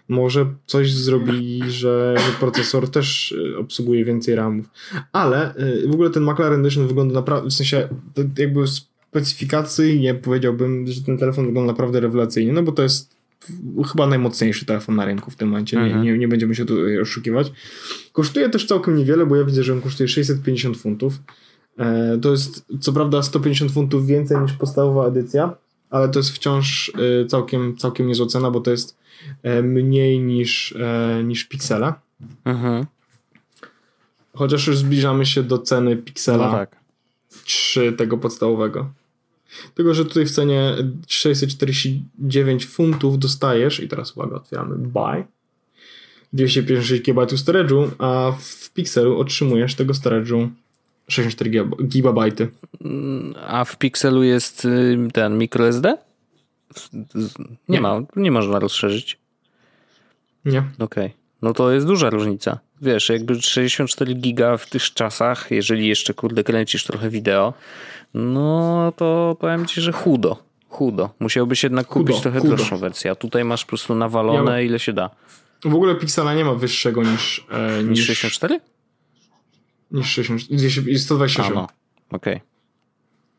[0.07, 4.65] Może coś zrobili, że, że procesor też y, obsługuje więcej RAMów.
[5.11, 7.87] Ale y, w ogóle ten McLaren Edition wygląda naprawdę, w sensie
[8.37, 13.14] jakby specyfikacyjnie powiedziałbym, że ten telefon wygląda naprawdę rewelacyjnie, no bo to jest
[13.91, 16.03] chyba najmocniejszy telefon na rynku w tym momencie, mhm.
[16.03, 17.51] nie, nie, nie będziemy się tutaj oszukiwać.
[18.13, 21.19] Kosztuje też całkiem niewiele, bo ja widzę, że on kosztuje 650 funtów.
[21.77, 25.53] E, to jest co prawda 150 funtów więcej niż podstawowa edycja,
[25.89, 26.91] ale to jest wciąż
[27.23, 28.97] e, całkiem, całkiem niezła cena, bo to jest
[29.43, 31.99] e, mniej niż, e, niż Pixela.
[32.45, 32.85] Mhm.
[34.33, 36.75] Chociaż już zbliżamy się do ceny Pixela no tak.
[37.43, 38.89] 3 tego podstawowego.
[39.75, 40.75] Tylko, że tutaj w cenie
[41.07, 45.25] 649 funtów dostajesz, i teraz uwaga, otwieramy buy,
[46.33, 50.49] 256 GB storage'u, a w Pixelu otrzymujesz tego storage'u
[51.07, 52.21] 64 GB.
[53.47, 55.97] A w Pixelu jest y, ten microSD?
[56.93, 57.27] Nie,
[57.69, 59.17] nie ma, nie można rozszerzyć.
[60.45, 60.59] Nie.
[60.79, 61.05] Okej.
[61.05, 61.24] Okay.
[61.41, 62.59] No to jest duża różnica.
[62.81, 67.53] Wiesz, jakby 64 giga w tych czasach, jeżeli jeszcze kurde kręcisz trochę wideo,
[68.13, 70.37] no to powiem ci, że chudo.
[70.69, 71.09] Chudo.
[71.19, 72.55] Musiałbyś jednak chudo, kupić trochę chudo.
[72.55, 75.09] droższą wersję, a tutaj masz po prostu nawalone ja, ile się da.
[75.65, 77.47] W ogóle Pixela nie ma wyższego niż...
[77.51, 78.59] E, niż, niż 64?
[79.91, 80.99] Niż 64.
[80.99, 81.57] 128.
[81.57, 81.67] A no,
[82.11, 82.35] okej.
[82.35, 82.47] Okay.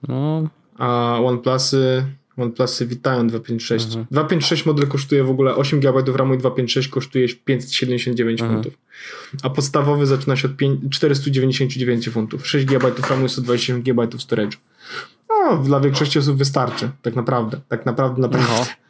[0.08, 0.48] No.
[0.78, 2.06] A OnePlusy
[2.36, 3.86] OnePlusy witają 256.
[3.86, 4.06] Mhm.
[4.10, 8.62] 256 model kosztuje w ogóle 8 GB RAMu i 256 kosztuje 579 mhm.
[8.62, 8.78] funtów.
[9.42, 12.46] A podstawowy zaczyna się od 5, 499 funtów.
[12.46, 14.56] 6 GB RAMu i 127 GB storage.
[15.28, 16.90] No, dla większości osób wystarczy.
[17.02, 17.60] Tak naprawdę.
[17.68, 18.52] Tak naprawdę, naprawdę.
[18.58, 18.66] No.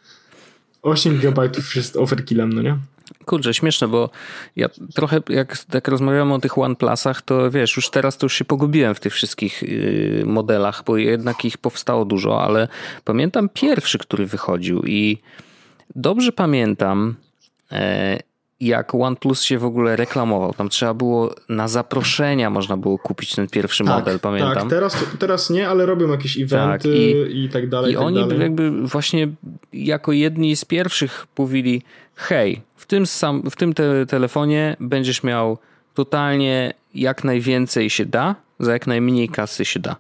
[0.87, 2.79] 8 GB jest overkillem, no nie?
[3.25, 4.11] Kurczę, śmieszne, bo
[4.57, 5.21] ja trochę
[5.75, 9.13] jak rozmawiamy o tych OnePlusach, to wiesz, już teraz to już się pogubiłem w tych
[9.13, 12.69] wszystkich yy, modelach, bo jednak ich powstało dużo, ale
[13.05, 15.19] pamiętam pierwszy, który wychodził i
[15.97, 17.15] dobrze pamiętam,
[17.73, 18.19] e,
[18.61, 20.53] jak OnePlus się w ogóle reklamował.
[20.53, 24.55] Tam trzeba było na zaproszenia można było kupić ten pierwszy tak, model, pamiętam.
[24.55, 27.93] Tak, teraz, teraz nie, ale robią jakieś eventy tak, i, i, tak dalej.
[27.93, 28.41] I tak oni dalej.
[28.41, 29.29] jakby właśnie
[29.73, 31.83] jako jedni z pierwszych mówili
[32.15, 35.59] hej, w tym, sam, w tym te telefonie będziesz miał
[35.95, 39.97] totalnie jak najwięcej się da, za jak najmniej kasy się da.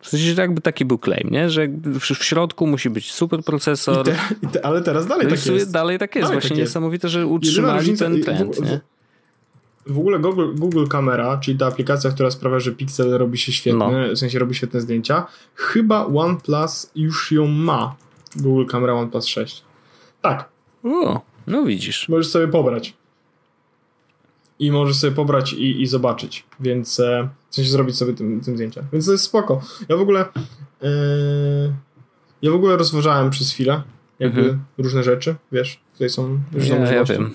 [0.00, 1.50] W sensie, że jakby taki był claim, nie?
[1.50, 1.68] że
[2.00, 4.04] w środku musi być super procesor.
[4.04, 4.16] Te,
[4.52, 5.72] te, ale teraz dalej no tak jest.
[5.72, 6.26] Dalej tak jest.
[6.26, 6.70] Dalej Właśnie tak jest.
[6.70, 8.56] niesamowite, że utrzymali różnica, ten trend.
[8.56, 8.80] W, w,
[9.86, 13.78] w, ogóle Google, Google Camera, czyli ta aplikacja, która sprawia, że Pixel robi się świetny,
[13.78, 14.14] no.
[14.14, 17.94] w sensie robi świetne zdjęcia, chyba OnePlus już ją ma.
[18.36, 19.64] Google Camera OnePlus 6.
[20.22, 20.48] Tak.
[20.84, 21.20] O.
[21.46, 22.08] No widzisz.
[22.08, 22.94] Możesz sobie pobrać.
[24.58, 28.54] I możesz sobie pobrać i, i zobaczyć, więc e, w sensie zrobić sobie tym, tym
[28.54, 28.84] zdjęcia.
[28.92, 29.60] Więc to jest spoko.
[29.88, 30.20] Ja w ogóle
[30.82, 30.88] e,
[32.42, 33.82] ja w ogóle rozważałem przez chwilę
[34.18, 34.64] jakby mhm.
[34.78, 37.34] różne rzeczy, wiesz, tutaj są różne ja, ja wiem.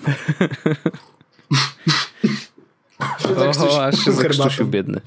[3.60, 4.64] o, aż się herbatą.
[4.64, 5.00] biedny.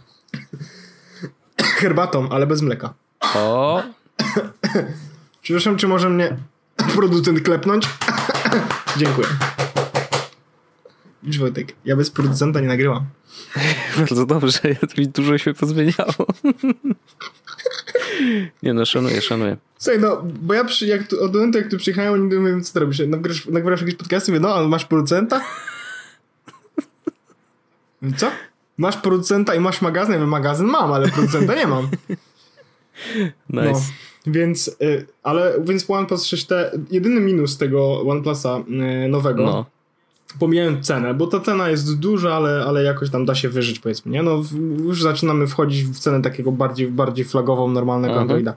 [1.57, 2.93] Herbatą, ale bez mleka.
[3.35, 3.83] O!
[5.41, 6.37] Przepraszam, czy może mnie
[6.95, 7.89] producent klepnąć?
[8.97, 9.27] Dziękuję.
[11.23, 13.05] Widzisz Wojtek, ja bez producenta nie nagrywam.
[13.97, 14.59] Bardzo dobrze,
[14.97, 16.27] mi dużo się pozmieniało.
[18.63, 19.57] nie no, szanuję, szanuję.
[19.77, 22.73] Słuchaj, no, bo ja przy, jak tu, od momentu jak tu przyjechałem, nie wiem co
[22.73, 25.41] ty robisz, nagrywasz, nagrywasz jakieś podcasty, mówię, no, ale masz producenta?
[28.17, 28.31] co?
[28.77, 30.13] Masz producenta i masz magazyn?
[30.13, 31.89] Ja mówię, magazyn mam, ale producenta nie mam.
[33.49, 33.71] Nice.
[33.71, 33.81] No.
[34.27, 38.63] Więc, y, ale, więc OnePlus 6T, jedyny minus tego OnePlusa
[39.05, 39.65] y, nowego, no.
[40.39, 44.11] Pomijając cenę, bo ta cena jest duża, ale, ale jakoś tam da się wyżyć, powiedzmy,
[44.11, 44.23] nie?
[44.23, 44.41] No,
[44.83, 48.21] już zaczynamy wchodzić w cenę takiego bardziej, bardziej flagową, normalnego -huh.
[48.21, 48.53] Androida.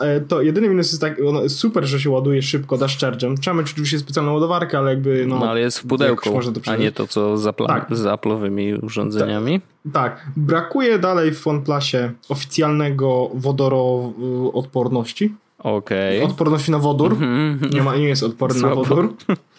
[0.00, 1.16] E, to jedyny minus jest tak,
[1.48, 3.38] super, że się ładuje szybko, dash charge'em.
[3.40, 5.38] Trzeba mieć oczywiście specjalną ładowarkę, ale jakby no...
[5.38, 7.86] no ale jest w pudełku, a nie to co z, Apple, tak.
[7.90, 9.60] z Apple'owymi urządzeniami.
[9.92, 10.26] Tak, tak.
[10.36, 15.34] Brakuje dalej w OnePlusie oficjalnego wodoroodporności.
[15.58, 16.18] Okej.
[16.18, 16.30] Okay.
[16.30, 17.12] Odporności na wodór.
[17.12, 17.74] Mm -hmm.
[17.74, 18.82] Nie, ma, nie jest odporny Słabo.
[18.82, 19.14] na wodór.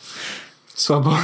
[0.75, 1.17] Słabo.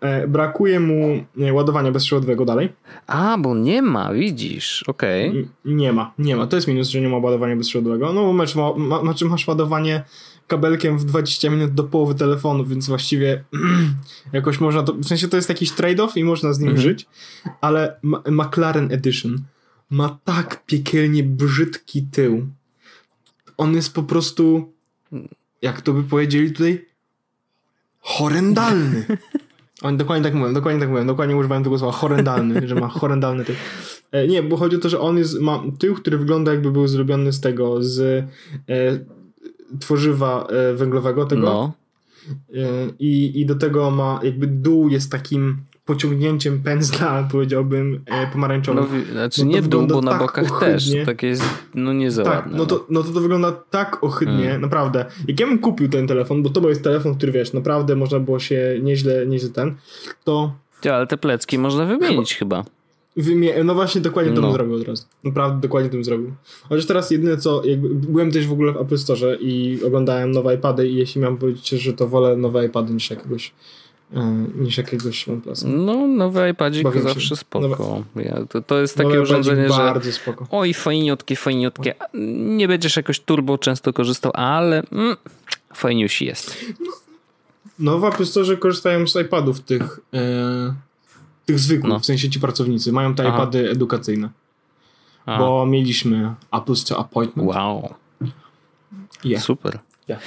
[0.00, 2.72] E, brakuje mu ładowania bezprzewodowego dalej.
[3.06, 5.30] A, bo nie ma, widzisz, okej.
[5.30, 5.48] Okay.
[5.64, 6.46] Nie ma, nie ma.
[6.46, 8.12] To jest minus, że nie ma ładowania bezprzewodowego.
[8.12, 10.04] No, masz, ma, ma, znaczy masz ładowanie
[10.46, 13.44] kabelkiem w 20 minut do połowy telefonu, więc właściwie
[14.32, 16.88] jakoś można to, w sensie to jest jakiś trade-off i można z nim mhm.
[16.88, 17.06] żyć,
[17.60, 19.38] ale Ma McLaren Edition
[19.90, 22.46] ma tak piekielnie brzydki tył.
[23.56, 24.72] On jest po prostu,
[25.62, 26.89] jak to by powiedzieli tutaj,
[28.00, 29.04] horrendalny.
[29.82, 33.44] Oni dokładnie tak mówią, dokładnie tak mówią, dokładnie używają tego słowa horrendalny, że ma horrendalny
[33.44, 33.54] tył.
[34.12, 36.88] E, nie, bo chodzi o to, że on jest, ma tył, który wygląda jakby był
[36.88, 38.00] zrobiony z tego, z
[38.68, 38.98] e,
[39.80, 41.42] tworzywa e, węglowego tego.
[41.42, 41.72] No.
[42.54, 42.66] E,
[42.98, 45.56] I, I do tego ma, jakby dół jest takim
[45.90, 49.04] pociągnięciem pędzla, powiedziałbym, e, pomarańczowym.
[49.06, 50.96] No, znaczy no nie w dół, bo na tak bokach ohydnie.
[50.96, 51.06] też.
[51.06, 51.42] Tak jest,
[51.74, 52.84] no nie za tak, ładne, no, to, no.
[52.90, 54.60] no to to wygląda tak ohydnie, hmm.
[54.60, 55.04] naprawdę.
[55.28, 58.38] Jak ja bym kupił ten telefon, bo to jest telefon, który wiesz, naprawdę można było
[58.38, 59.74] się nieźle, nieźle ten,
[60.24, 60.52] to...
[60.84, 62.64] Ja, ale te plecki można wymienić chyba.
[63.16, 64.46] Wymie no właśnie dokładnie to no.
[64.46, 65.04] bym zrobił od razu.
[65.24, 66.32] Naprawdę dokładnie to bym zrobił.
[66.68, 70.54] Chociaż teraz jedyne co, jakby, byłem też w ogóle w Apple Store i oglądałem nowe
[70.54, 73.52] iPady i jeśli miałem powiedzieć, że to wolę nowe iPady niż jakiegoś
[74.54, 75.68] niż jakiegoś OnePlusa.
[75.68, 77.36] No, nowy iPadzik Bawię zawsze się.
[77.36, 78.02] spoko.
[78.16, 80.46] Ja, to, to jest takie urządzenie, że bardzo spoko.
[80.50, 81.94] oj, fajniutkie, fajniutkie.
[82.38, 85.16] Nie będziesz jakoś turbo często korzystał, ale mm,
[85.74, 86.64] fajniusi jest.
[86.80, 90.74] No, No Apple Store korzystają z iPadów tych, e,
[91.46, 91.98] tych zwykłych, no.
[91.98, 92.92] w sensie ci pracownicy.
[92.92, 93.36] Mają te Aha.
[93.36, 94.28] iPady edukacyjne.
[95.26, 97.48] Bo mieliśmy Apple Store Appointment.
[97.48, 97.94] Wow.
[99.24, 99.42] Yeah.
[99.42, 99.78] Super.
[100.08, 100.20] Yeah.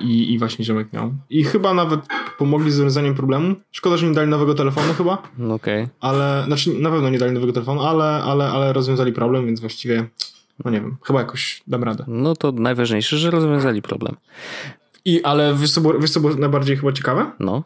[0.00, 1.12] i, I właśnie ziomek miał.
[1.30, 2.00] I chyba nawet
[2.40, 3.54] pomogli z rozwiązaniem problemu.
[3.70, 5.12] Szkoda, że nie dali nowego telefonu chyba.
[5.36, 5.54] Okej.
[5.54, 5.88] Okay.
[6.00, 10.06] Ale, znaczy na pewno nie dali nowego telefonu, ale, ale, ale rozwiązali problem, więc właściwie
[10.64, 12.04] no nie wiem, chyba jakoś dam radę.
[12.08, 14.16] No to najważniejsze, że rozwiązali problem.
[15.04, 17.30] I, ale wiesz co, było, wiesz co było najbardziej chyba ciekawe?
[17.40, 17.62] No.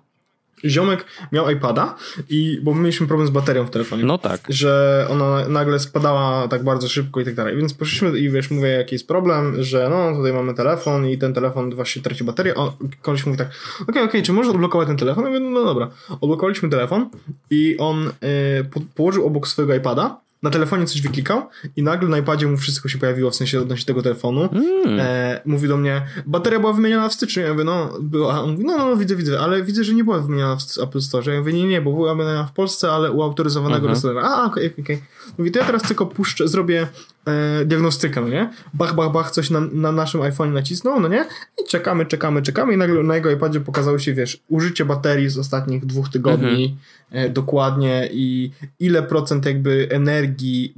[0.64, 1.94] Ziomek miał iPada
[2.28, 4.04] i, bo my mieliśmy problem z baterią w telefonie.
[4.04, 4.40] No tak.
[4.48, 7.56] Że ona nagle spadała tak bardzo szybko i tak dalej.
[7.56, 11.34] Więc poszliśmy i wiesz, mówię jaki jest problem, że no tutaj mamy telefon i ten
[11.34, 12.54] telefon właśnie traci baterię.
[12.54, 12.70] On,
[13.02, 15.24] koleś mówi tak, okej, okay, okej, okay, czy można odblokować ten telefon?
[15.24, 15.90] Ja mówię, no dobra.
[16.20, 17.10] Odblokowaliśmy telefon
[17.50, 22.18] i on y, po, położył obok swojego iPada na telefonie coś wyklikał i nagle na
[22.18, 24.48] iPadzie mu wszystko się pojawiło, w sensie odnośnie tego telefonu.
[24.52, 25.00] Mm.
[25.00, 27.42] E, mówi do mnie, bateria była wymieniona w styczniu.
[27.42, 28.42] Ja mówię, no, była.
[28.42, 31.00] On mówi, no, no, no, widzę, widzę, ale widzę, że nie była wymieniona w Apple
[31.00, 31.32] Store.
[31.32, 34.16] Ja mówię, nie, nie, bo była wymieniona w Polsce, ale u autoryzowanego mhm.
[34.16, 34.20] -huh.
[34.24, 34.96] A, okej, okay, okej.
[34.96, 35.06] Okay.
[35.38, 36.86] Mówi, to ja teraz tylko puszczę, zrobię
[37.26, 38.50] e, diagnostykę, no nie?
[38.74, 41.24] Bach, bach, bach, coś na, na naszym iPhone nacisnął, no nie?
[41.64, 45.38] I czekamy, czekamy, czekamy i nagle na jego iPadzie pokazało się, wiesz, użycie baterii z
[45.38, 46.76] ostatnich dwóch tygodni
[47.10, 48.50] e, dokładnie i
[48.80, 50.74] ile procent jakby energii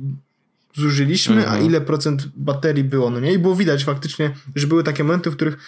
[0.75, 3.33] zużyliśmy, a ile procent baterii było, no nie?
[3.33, 5.59] I było widać faktycznie, że były takie momenty, w których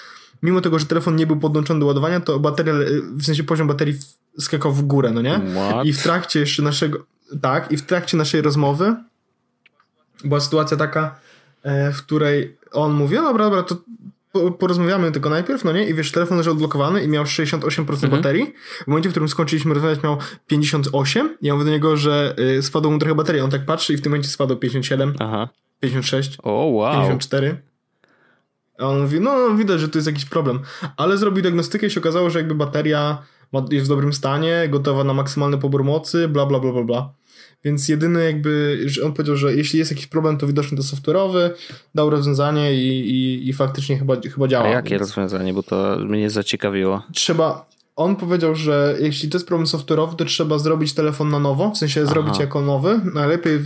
[0.43, 2.75] mimo tego, że telefon nie był podłączony do ładowania, to bateria,
[3.13, 3.95] w sensie poziom baterii
[4.39, 5.41] skakał w górę, no nie?
[5.55, 5.87] What?
[5.87, 6.99] I w trakcie jeszcze naszego,
[7.41, 8.95] tak, i w trakcie naszej rozmowy
[10.25, 11.21] była sytuacja taka,
[11.63, 13.77] e, w której on mówi, no dobra, dobra, to
[14.59, 15.89] porozmawiamy tylko najpierw, no nie?
[15.89, 18.11] I wiesz, telefon leży odblokowany i miał 68% mhm.
[18.11, 18.53] baterii.
[18.85, 21.37] W momencie, w którym skończyliśmy rozmawiać, miał 58.
[21.41, 23.41] I ja mówię do niego, że y, spadło mu trochę baterii.
[23.41, 25.49] On tak patrzy i w tym momencie spadło 57, Aha.
[25.81, 26.93] 56, oh, wow.
[26.93, 27.63] 54.
[28.79, 30.61] A on mówi, no, no widać, że tu jest jakiś problem.
[30.97, 33.23] Ale zrobił diagnostykę i się okazało, że jakby bateria
[33.71, 37.13] jest w dobrym stanie, gotowa na maksymalny pobór mocy, bla, bla, bla, bla, bla.
[37.65, 41.51] Więc jedyny jakby, że on powiedział, że jeśli jest jakiś problem, to widocznie to software'owy,
[41.95, 44.65] dał rozwiązanie i, i, i faktycznie chyba, chyba działa.
[44.65, 45.01] A jakie więc...
[45.01, 47.03] rozwiązanie, bo to mnie zaciekawiło.
[47.13, 51.71] Trzeba, on powiedział, że jeśli to jest problem software'owy, to trzeba zrobić telefon na nowo,
[51.71, 52.13] w sensie Aha.
[52.13, 53.01] zrobić jako nowy.
[53.15, 53.61] Najlepiej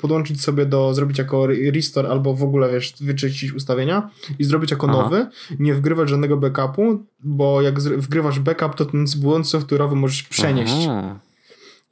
[0.00, 4.86] podłączyć sobie do, zrobić jako restore albo w ogóle, wiesz, wyczyścić ustawienia i zrobić jako
[4.90, 5.02] Aha.
[5.02, 5.26] nowy.
[5.58, 10.74] Nie wgrywać żadnego backupu, bo jak wgrywasz backup, to ten błąd software'owy możesz przenieść.
[10.88, 11.18] Aha.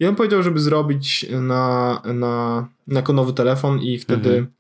[0.00, 4.52] I on powiedział, żeby zrobić na, na, jako nowy telefon i wtedy mhm.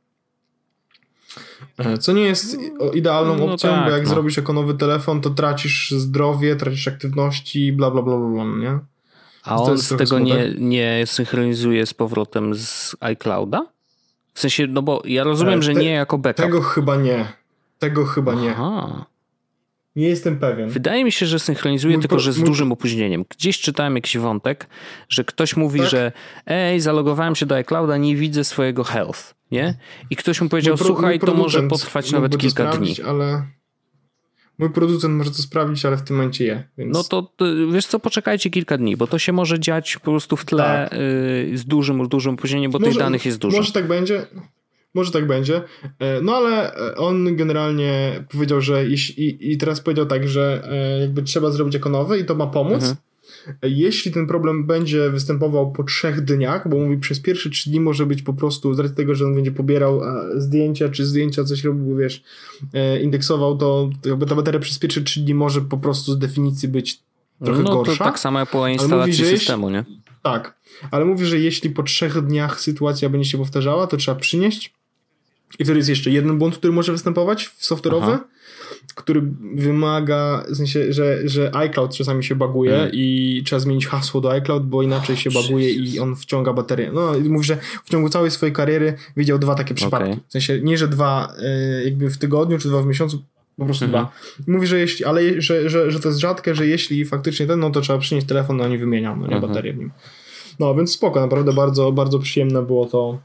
[1.78, 2.58] E, co nie jest
[2.94, 4.08] idealną no opcją, tak, bo jak no.
[4.08, 8.78] zrobisz jako nowy telefon, to tracisz zdrowie, tracisz aktywności, bla bla bla bla, nie?
[9.44, 13.66] A on z tego nie, nie synchronizuje z powrotem z iClouda?
[14.34, 16.44] W sensie, no bo ja rozumiem, e, te, że nie jako backup.
[16.44, 17.32] Tego chyba nie.
[17.78, 18.40] Tego chyba Aha.
[18.42, 19.04] nie.
[19.98, 20.68] Nie jestem pewien.
[20.68, 22.46] Wydaje mi się, że synchronizuje, mój tylko po, że z mój...
[22.46, 23.24] dużym opóźnieniem.
[23.28, 24.66] Gdzieś czytałem jakiś wątek,
[25.08, 25.88] że ktoś mówi, tak?
[25.88, 26.12] że
[26.46, 29.74] ej, zalogowałem się do iClouda, nie widzę swojego health, nie?
[30.10, 32.94] I ktoś mu powiedział, pro, słuchaj, to może potrwać nawet kilka dni.
[33.06, 33.42] Ale
[34.58, 36.68] mój producent może to sprawdzić, ale w tym momencie je.
[36.78, 36.94] Więc...
[36.94, 37.32] No to
[37.72, 40.98] wiesz co, poczekajcie kilka dni, bo to się może dziać po prostu w tle tak.
[40.98, 43.56] y, z dużym, dużym opóźnieniem, bo może, tych danych jest dużo.
[43.56, 44.26] Może tak będzie.
[44.94, 45.62] Może tak będzie.
[45.98, 51.00] E, no ale e, on generalnie powiedział, że jeśli, i teraz powiedział tak, że e,
[51.00, 52.74] jakby trzeba zrobić jako nowy i to ma pomóc.
[52.74, 52.96] Mhm.
[53.62, 58.06] Jeśli ten problem będzie występował po trzech dniach, bo mówi przez pierwsze trzy dni może
[58.06, 60.00] być po prostu z racji tego, że on będzie pobierał
[60.36, 62.22] zdjęcia, czy zdjęcia coś robił, wiesz,
[63.02, 67.00] indeksował, to jakby ta bateria przez pierwsze trzy dni może po prostu z definicji być
[67.44, 67.98] trochę no, gorsza.
[67.98, 69.84] To tak samo jak po instalacji mówi, systemu, nie?
[70.22, 70.58] Tak,
[70.90, 74.77] ale mówi, że jeśli po trzech dniach sytuacja będzie się powtarzała, to trzeba przynieść
[75.58, 78.18] i wtedy jest jeszcze jeden błąd, który może występować w software'owy,
[78.94, 79.22] który
[79.54, 82.90] wymaga, w sensie, że, że iCloud czasami się baguje hmm.
[82.92, 86.90] i trzeba zmienić hasło do iCloud, bo inaczej się baguje i on wciąga baterię.
[86.92, 90.10] No i mówi, że w ciągu całej swojej kariery widział dwa takie przypadki.
[90.10, 90.20] Okay.
[90.28, 91.34] W sensie nie, że dwa
[91.80, 93.22] y, jakby w tygodniu czy dwa w miesiącu,
[93.56, 94.04] po prostu mhm.
[94.04, 94.12] dwa.
[94.52, 97.70] Mówi, że jeśli, ale że, że, że to jest rzadkie, że jeśli faktycznie ten, no
[97.70, 99.52] to trzeba przynieść telefon, no nie wymieniam, no nie mhm.
[99.52, 99.90] baterię w nim.
[100.58, 103.18] No więc spoko, naprawdę bardzo, bardzo przyjemne było to.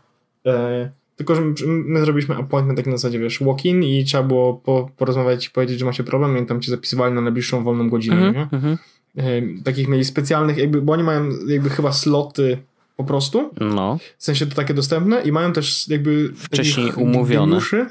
[0.45, 4.89] E, tylko, że my zrobiliśmy appointment tak na zasadzie, wiesz, walk-in i trzeba było po,
[4.97, 8.34] porozmawiać i powiedzieć, że macie problem i tam cię zapisywali na najbliższą wolną godzinę, mm
[8.34, 8.59] -hmm, nie?
[8.59, 9.64] Mm -hmm.
[9.64, 12.57] Takich mieli specjalnych, jakby, bo oni mają jakby chyba sloty
[12.97, 13.51] po prostu.
[13.61, 13.97] No.
[14.18, 17.51] W sensie to takie dostępne i mają też jakby wcześniej umówione.
[17.51, 17.86] Geniuszy,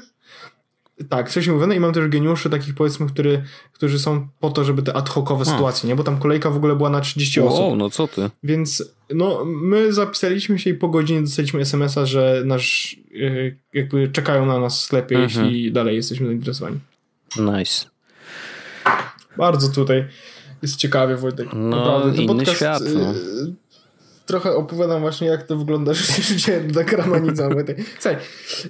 [1.09, 3.43] tak, wcześniej mówione i mam też geniuszy takich powiedzmy, który,
[3.73, 5.95] którzy są po to, żeby te ad hocowe sytuacje, nie?
[5.95, 7.77] Bo tam kolejka w ogóle była na 30 wow, osób.
[7.77, 8.29] no co ty?
[8.43, 14.45] Więc no, my zapisaliśmy się i po godzinie dostaliśmy smsa, że nasz yy, jakby czekają
[14.45, 15.45] na nas w sklepie, mhm.
[15.45, 16.79] jeśli dalej jesteśmy zainteresowani.
[17.39, 17.85] Nice.
[19.37, 20.05] Bardzo tutaj
[20.61, 21.47] jest ciekawie, Wojtek.
[21.53, 22.23] No, Naprawdę.
[22.23, 22.83] inny podcast, świat.
[22.95, 23.13] No.
[24.25, 27.49] Trochę opowiadam właśnie, jak to wygląda życie dla Kramanica.
[27.99, 28.17] Słuchaj,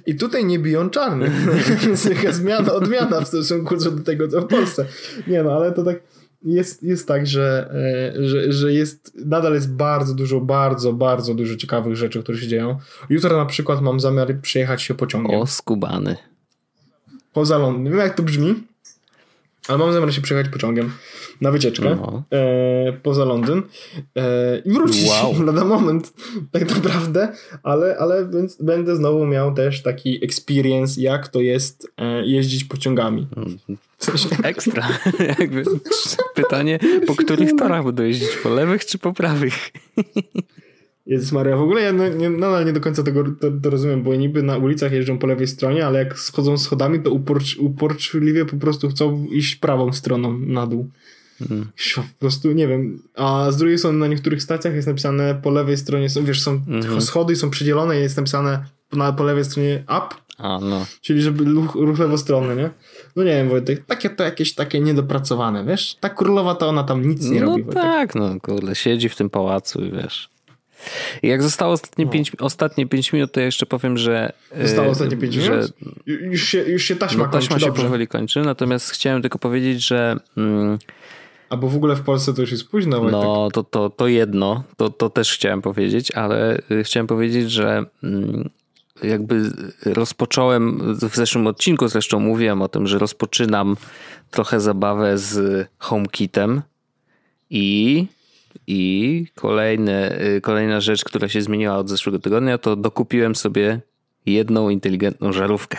[0.06, 1.32] i tutaj nie biją czarnych.
[2.22, 4.86] jest zmiana, odmiana w stosunku do tego, co w Polsce.
[5.26, 5.96] Nie no, ale to tak
[6.44, 7.70] jest, jest tak, że,
[8.16, 12.48] e, że, że jest, nadal jest bardzo dużo, bardzo, bardzo dużo ciekawych rzeczy, które się
[12.48, 12.78] dzieją.
[13.08, 15.40] Jutro na przykład mam zamiar przejechać się pociągiem.
[15.40, 16.16] O, skubany.
[17.32, 17.92] Poza Londyn.
[17.92, 18.54] Wiem jak to brzmi,
[19.68, 20.92] ale mam zamiar się przejechać pociągiem
[21.40, 22.22] na wycieczkę no.
[22.32, 23.62] e, poza Londyn
[24.16, 25.42] e, i wrócić wow.
[25.46, 26.12] lada moment
[26.52, 27.28] tak naprawdę,
[27.62, 33.26] ale, ale więc będę znowu miał też taki experience, jak to jest e, jeździć pociągami.
[33.98, 34.28] Sensie...
[34.42, 34.88] Ekstra.
[35.40, 35.64] Jakby
[36.34, 38.28] pytanie, po których torach będę jeździć?
[38.42, 39.70] Po lewych czy po prawych?
[41.06, 44.02] Jezus Maria, w ogóle ja no, nie, nadal nie do końca tego to, to, rozumiem,
[44.02, 48.44] bo niby na ulicach jeżdżą po lewej stronie, ale jak schodzą schodami, to uporcz, uporczliwie
[48.44, 50.90] po prostu chcą iść prawą stroną na dół.
[51.96, 53.02] Po prostu nie wiem.
[53.14, 56.50] A z drugiej strony na niektórych stacjach jest napisane po lewej stronie, są, wiesz, są
[56.68, 57.00] mhm.
[57.00, 60.24] schody i są przydzielone i jest napisane na, po lewej stronie up.
[60.38, 60.86] A, no.
[61.00, 62.70] Czyli żeby ruch, ruch lewostronny, nie?
[63.16, 65.96] No nie wiem, Wojtek, takie to jakieś takie niedopracowane, wiesz?
[66.00, 67.64] Ta królowa to ona tam nic nie no robi.
[67.66, 70.28] No tak, no kurde, siedzi w tym pałacu i wiesz.
[71.22, 72.10] Jak zostało ostatnie, no.
[72.10, 74.32] pięć, ostatnie pięć minut, to ja jeszcze powiem, że.
[74.62, 75.72] Zostało ostatnie pięć że, minut?
[76.06, 77.66] Już się, już się taśma no, taśma kończy.
[77.66, 80.16] się powoli kończy, natomiast chciałem tylko powiedzieć, że.
[80.36, 80.78] Mm,
[81.50, 83.00] bo w ogóle w Polsce to już jest późno.
[83.00, 83.20] Wojtek.
[83.20, 87.84] No, to, to, to jedno, to, to też chciałem powiedzieć, ale y, chciałem powiedzieć, że
[88.02, 88.50] mm,
[89.02, 89.50] jakby
[89.84, 93.76] rozpocząłem, w zeszłym odcinku zresztą mówiłem o tym, że rozpoczynam
[94.30, 96.62] trochę zabawę z HomeKitem
[97.50, 98.06] i
[98.66, 103.80] i kolejne, y, kolejna rzecz, która się zmieniła od zeszłego tygodnia, to dokupiłem sobie
[104.26, 105.78] jedną inteligentną żarówkę.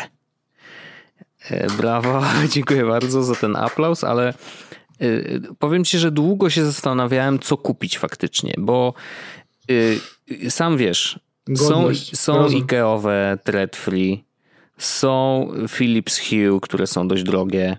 [1.49, 2.22] E, brawo,
[2.53, 4.34] dziękuję bardzo za ten aplauz, ale
[5.59, 8.93] powiem ci, że długo się zastanawiałem, co kupić faktycznie, bo
[9.71, 9.99] y,
[10.49, 14.25] sam wiesz, Godność, są, są Ikeowe Thread Free,
[14.77, 17.77] są Philips Hue, które są dość drogie.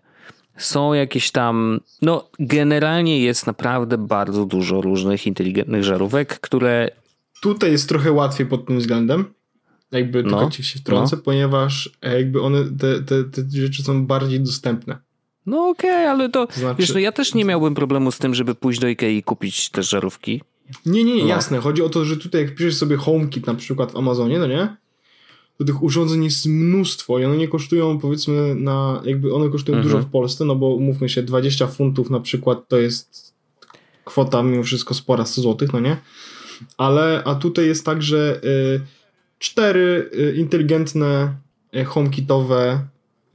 [0.56, 6.90] Są jakieś tam, no generalnie jest naprawdę bardzo dużo różnych inteligentnych żarówek, które...
[7.42, 9.24] Tutaj jest trochę łatwiej pod tym względem,
[9.92, 11.22] jakby no, tylko ci się wtrącę, no.
[11.22, 14.98] ponieważ jakby one, te, te, te rzeczy są bardziej dostępne.
[15.46, 16.78] No okej, okay, ale to, znaczy...
[16.78, 19.70] wiesz, no ja też nie miałbym problemu z tym, żeby pójść do Ikei i kupić
[19.70, 20.42] te żarówki.
[20.86, 21.28] Nie, nie, nie, no.
[21.28, 21.58] jasne.
[21.58, 24.76] Chodzi o to, że tutaj jak piszesz sobie HomeKit na przykład w Amazonie, no nie?
[25.58, 29.92] to tych urządzeń jest mnóstwo i one nie kosztują powiedzmy na, jakby one kosztują mhm.
[29.92, 33.34] dużo w Polsce, no bo umówmy się, 20 funtów na przykład to jest
[34.04, 35.96] kwota mimo wszystko spora 100 złotych, no nie?
[36.76, 38.80] Ale, a tutaj jest tak, że y,
[39.38, 41.36] cztery y, inteligentne
[41.76, 42.80] y, HomeKitowe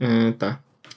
[0.02, 0.56] y, te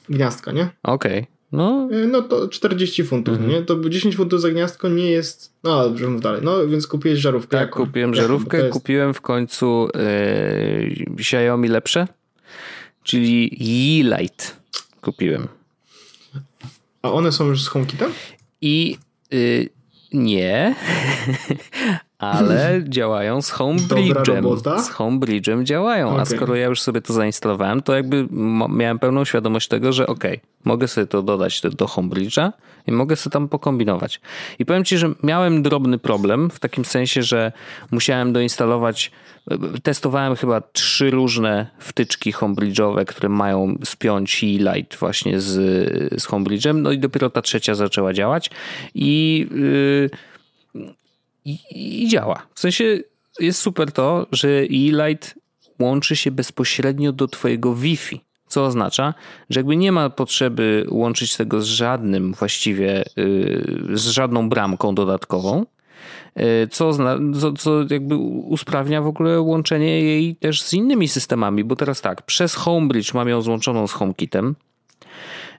[0.08, 0.68] gniazdka, nie?
[0.82, 1.18] Okej.
[1.18, 1.34] Okay.
[1.52, 1.88] No.
[1.92, 3.52] E, no to 40 funtów, mhm.
[3.52, 3.62] nie?
[3.62, 5.52] To 10 funtów za gniazdko nie jest.
[5.64, 6.40] No dobrze, mów dalej.
[6.44, 7.50] No więc kupiłeś żarówkę.
[7.50, 7.86] Tak, jaką?
[7.86, 8.58] kupiłem żarówkę.
[8.58, 8.72] Jest...
[8.72, 12.08] Kupiłem w końcu yy, Xiaomi lepsze,
[13.02, 14.56] czyli Yeelight
[15.00, 15.48] kupiłem.
[17.02, 18.12] A one są już z HomeKitem?
[18.60, 18.96] I
[19.30, 19.68] yy,
[20.12, 20.74] nie,
[22.32, 24.78] ale działają z Homebridge'em.
[24.82, 26.20] Z Homebridge'em działają, okay.
[26.20, 28.28] a skoro ja już sobie to zainstalowałem, to jakby
[28.68, 32.52] miałem pełną świadomość tego, że okej, okay, mogę sobie to dodać do Homebridge'a
[32.86, 34.20] i mogę sobie tam pokombinować.
[34.58, 37.52] I powiem Ci, że miałem drobny problem w takim sensie, że
[37.90, 39.10] musiałem doinstalować
[39.82, 45.52] testowałem chyba trzy różne wtyczki homebridge'owe, które mają spiąć i light właśnie z,
[46.22, 48.50] z homebridge'em, no i dopiero ta trzecia zaczęła działać
[48.94, 49.46] i
[50.10, 50.10] yy,
[51.44, 52.46] i, działa.
[52.54, 52.98] W sensie
[53.40, 55.34] jest super to, że e-light
[55.80, 58.20] łączy się bezpośrednio do twojego Wi-Fi.
[58.48, 59.14] Co oznacza,
[59.50, 65.66] że jakby nie ma potrzeby łączyć tego z żadnym właściwie, yy, z żadną bramką dodatkową,
[66.36, 66.92] yy, co,
[67.40, 72.22] co, co jakby usprawnia w ogóle łączenie jej też z innymi systemami, bo teraz tak,
[72.22, 74.56] przez Homebridge mam ją złączoną z HomeKitem,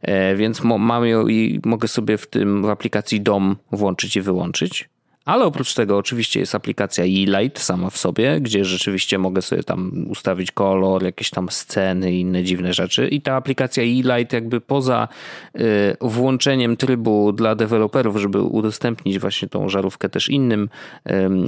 [0.04, 4.90] yy, więc mam ją i mogę sobie w tym w aplikacji DOM włączyć i wyłączyć.
[5.26, 10.05] Ale oprócz tego oczywiście jest aplikacja e-light sama w sobie, gdzie rzeczywiście mogę sobie tam
[10.09, 13.07] ustawić kolor, jakieś tam sceny i inne dziwne rzeczy.
[13.07, 15.07] I ta aplikacja e-light jakby poza
[15.55, 15.61] y,
[16.01, 20.69] włączeniem trybu dla deweloperów, żeby udostępnić właśnie tą żarówkę też innym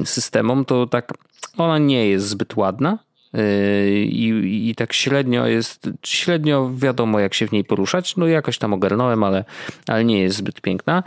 [0.05, 1.13] systemom, to tak
[1.57, 2.99] ona nie jest zbyt ładna.
[3.35, 8.17] Y, I, I tak średnio jest, średnio wiadomo jak się w niej poruszać.
[8.17, 9.45] No jakoś tam ogarnąłem, ale,
[9.87, 11.03] ale nie jest zbyt piękna.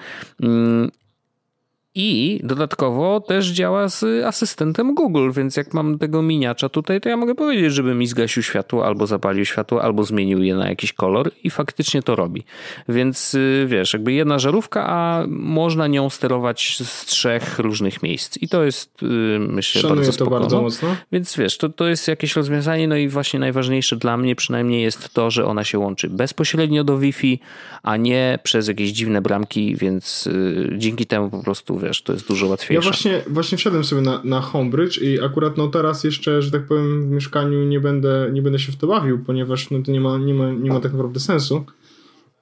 [1.95, 7.17] I dodatkowo też działa z asystentem Google, więc jak mam tego miniacza tutaj, to ja
[7.17, 11.31] mogę powiedzieć, żeby mi zgasił światło, albo zapalił światło, albo zmienił je na jakiś kolor
[11.45, 12.45] i faktycznie to robi.
[12.89, 18.39] Więc y, wiesz, jakby jedna żarówka, a można nią sterować z trzech różnych miejsc.
[18.43, 19.07] I to jest, y,
[19.39, 20.31] myślę, Szanuję bardzo spoko.
[20.31, 20.97] to bardzo mocno.
[21.13, 25.15] Więc wiesz, to, to jest jakieś rozwiązanie, no i właśnie najważniejsze dla mnie przynajmniej jest
[25.15, 27.41] to, że ona się łączy bezpośrednio do Wi-Fi,
[27.83, 32.29] a nie przez jakieś dziwne bramki, więc y, dzięki temu po prostu wiesz, to jest
[32.29, 32.75] dużo łatwiejsze.
[32.75, 36.67] Ja właśnie, właśnie wszedłem sobie na, na Homebridge i akurat no teraz jeszcze, że tak
[36.67, 40.01] powiem, w mieszkaniu nie będę, nie będę się w to bawił, ponieważ no to nie
[40.01, 41.65] ma, nie ma, nie ma tak naprawdę sensu.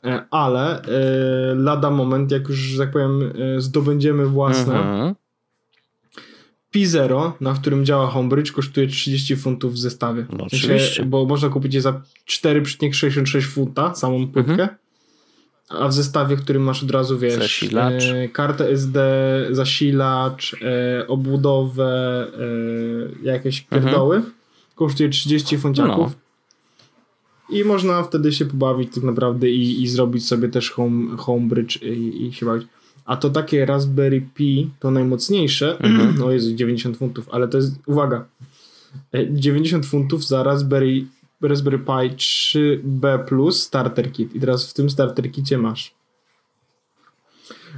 [0.05, 4.75] E, ale e, lada moment, jak już, że tak powiem, e, zdobędziemy własne.
[4.75, 5.15] Mhm.
[6.75, 10.27] P0, na którym działa Homebridge, kosztuje 30 funtów w zestawie.
[10.33, 11.05] No, oczywiście.
[11.05, 14.53] bo można kupić je za 4,66 funta, samą płytkę.
[14.53, 14.69] Mhm
[15.69, 18.05] a w zestawie, którym masz od razu, wiesz, zasilacz.
[18.05, 19.01] E, kartę SD,
[19.51, 22.27] zasilacz, e, obudowę,
[23.23, 23.83] e, jakieś mhm.
[23.83, 24.35] pierdoły, mhm.
[24.75, 26.17] kosztuje 30 funciaków.
[27.51, 27.57] No.
[27.57, 32.27] I można wtedy się pobawić tak naprawdę i, i zrobić sobie też home, homebridge i,
[32.27, 32.67] i się bawić.
[33.05, 36.15] A to takie Raspberry Pi, to najmocniejsze, mhm.
[36.19, 38.25] no jest 90 funtów, ale to jest, uwaga,
[39.31, 41.05] 90 e, funtów za Raspberry
[41.43, 44.35] Raspberry Pi 3B Plus Starter Kit.
[44.35, 45.95] I teraz w tym Starter Kicie masz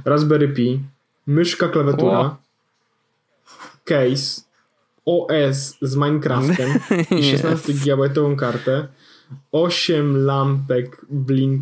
[0.05, 0.79] Raspberry Pi,
[1.27, 2.35] myszka, klawiatura, wow.
[3.85, 4.41] case,
[5.05, 6.79] OS z Minecraftem
[7.19, 7.83] i 16 yes.
[7.83, 8.87] GB kartę,
[9.51, 11.61] 8 lampek Blink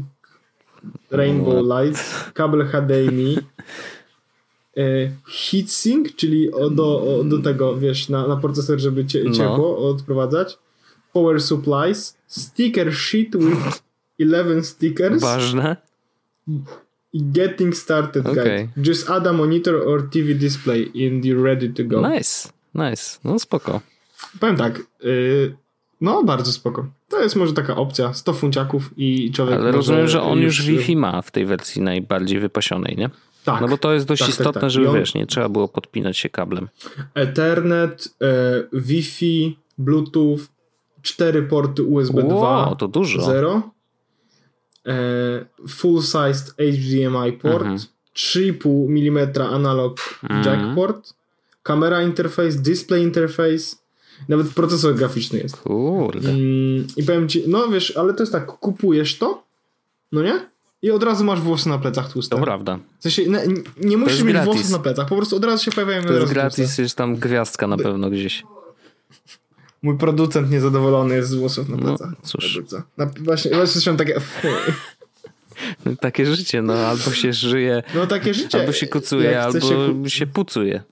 [1.12, 1.64] Rainbow?
[1.66, 3.38] Lights, kabel HDMI,
[4.78, 9.32] e, heatsink, czyli o, do, o, do tego, wiesz, na, na procesor, żeby no.
[9.32, 10.58] ciepło odprowadzać,
[11.14, 13.82] power supplies, sticker sheet with
[14.20, 15.22] 11 stickers.
[15.22, 15.76] Ważne.
[17.14, 18.44] Getting started okay.
[18.44, 18.70] guide.
[18.78, 22.02] Just add a monitor or TV display and you're ready to go.
[22.02, 23.20] Nice, nice.
[23.24, 23.82] No spoko.
[24.40, 25.56] Powiem tak, yy,
[26.02, 26.88] no bardzo spoko.
[27.10, 30.96] To jest może taka opcja, 100 funciaków i człowiek Ale rozumiem, że on już Wi-Fi
[30.96, 33.10] ma w tej wersji najbardziej wypasionej, nie?
[33.46, 33.62] Tak.
[33.62, 34.70] No bo to jest dość tak, tak istotne, tak, tak.
[34.70, 34.96] żeby on...
[34.96, 36.70] wiesz, nie trzeba było podpinać się kablem.
[37.14, 40.40] Ethernet, e, Wi-Fi, Bluetooth,
[41.02, 42.76] cztery porty USB wow, 2.
[42.76, 43.22] to dużo.
[43.22, 43.62] 0.
[44.88, 47.66] E, full sized HDMI port.
[47.66, 47.78] Mhm.
[48.16, 50.44] 3,5 mm analog mhm.
[50.44, 51.14] jack port.
[51.64, 53.76] Kamera interface, display interface.
[54.30, 55.58] Nawet procesor graficzny jest.
[55.58, 56.30] Kurde.
[56.30, 59.44] Mm, I powiem ci, no wiesz, ale to jest tak, kupujesz to,
[60.12, 60.50] no nie?
[60.82, 62.36] I od razu masz włosy na plecach tłuste.
[62.36, 62.80] To prawda.
[63.00, 63.40] W sensie, nie,
[63.78, 64.54] nie musisz mieć gratis.
[64.54, 66.82] włosów na plecach, po prostu od razu się pojawiają To jest gratis, tłuste.
[66.82, 68.44] jest tam gwiazdka na pewno gdzieś.
[69.82, 72.10] Mój producent niezadowolony jest z włosów na no, plecach.
[72.10, 72.60] No, cóż.
[72.98, 74.22] Na, właśnie, właśnie są takie...
[76.00, 78.60] takie życie, no albo się żyje, no, takie życie.
[78.60, 80.84] albo się kucuje, albo się, się pucuje.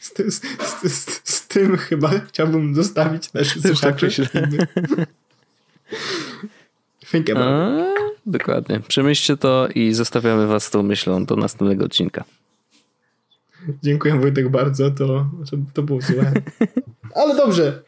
[0.00, 0.40] Z, tym, z,
[0.82, 3.96] z, z, tym chyba chciałbym zostawić nasze Też tak
[7.10, 7.94] Think about A,
[8.26, 8.80] Dokładnie.
[8.80, 12.24] Przemyślcie to i zostawiamy was z tą myślą do następnego odcinka.
[13.82, 15.30] Dziękuję Wojtek bardzo, to,
[15.74, 16.32] to było złe.
[17.14, 17.82] Ale dobrze.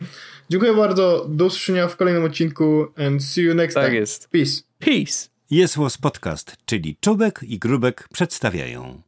[0.51, 1.27] Dziękuję bardzo.
[1.29, 3.97] Do usłyszenia w kolejnym odcinku and see you next tak time.
[3.97, 4.29] Jest.
[4.29, 4.63] Peace.
[4.79, 5.29] Peace.
[5.51, 9.03] Jest Podcast, czyli Czubek i Grubek przedstawiają.